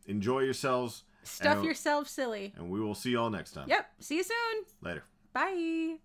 [0.06, 2.52] enjoy yourselves, Stuff yourself silly.
[2.56, 3.68] and we will see y'all next time.
[3.68, 3.86] Yep.
[4.00, 4.64] See you soon.
[4.82, 5.02] Later.
[5.32, 5.98] Bye.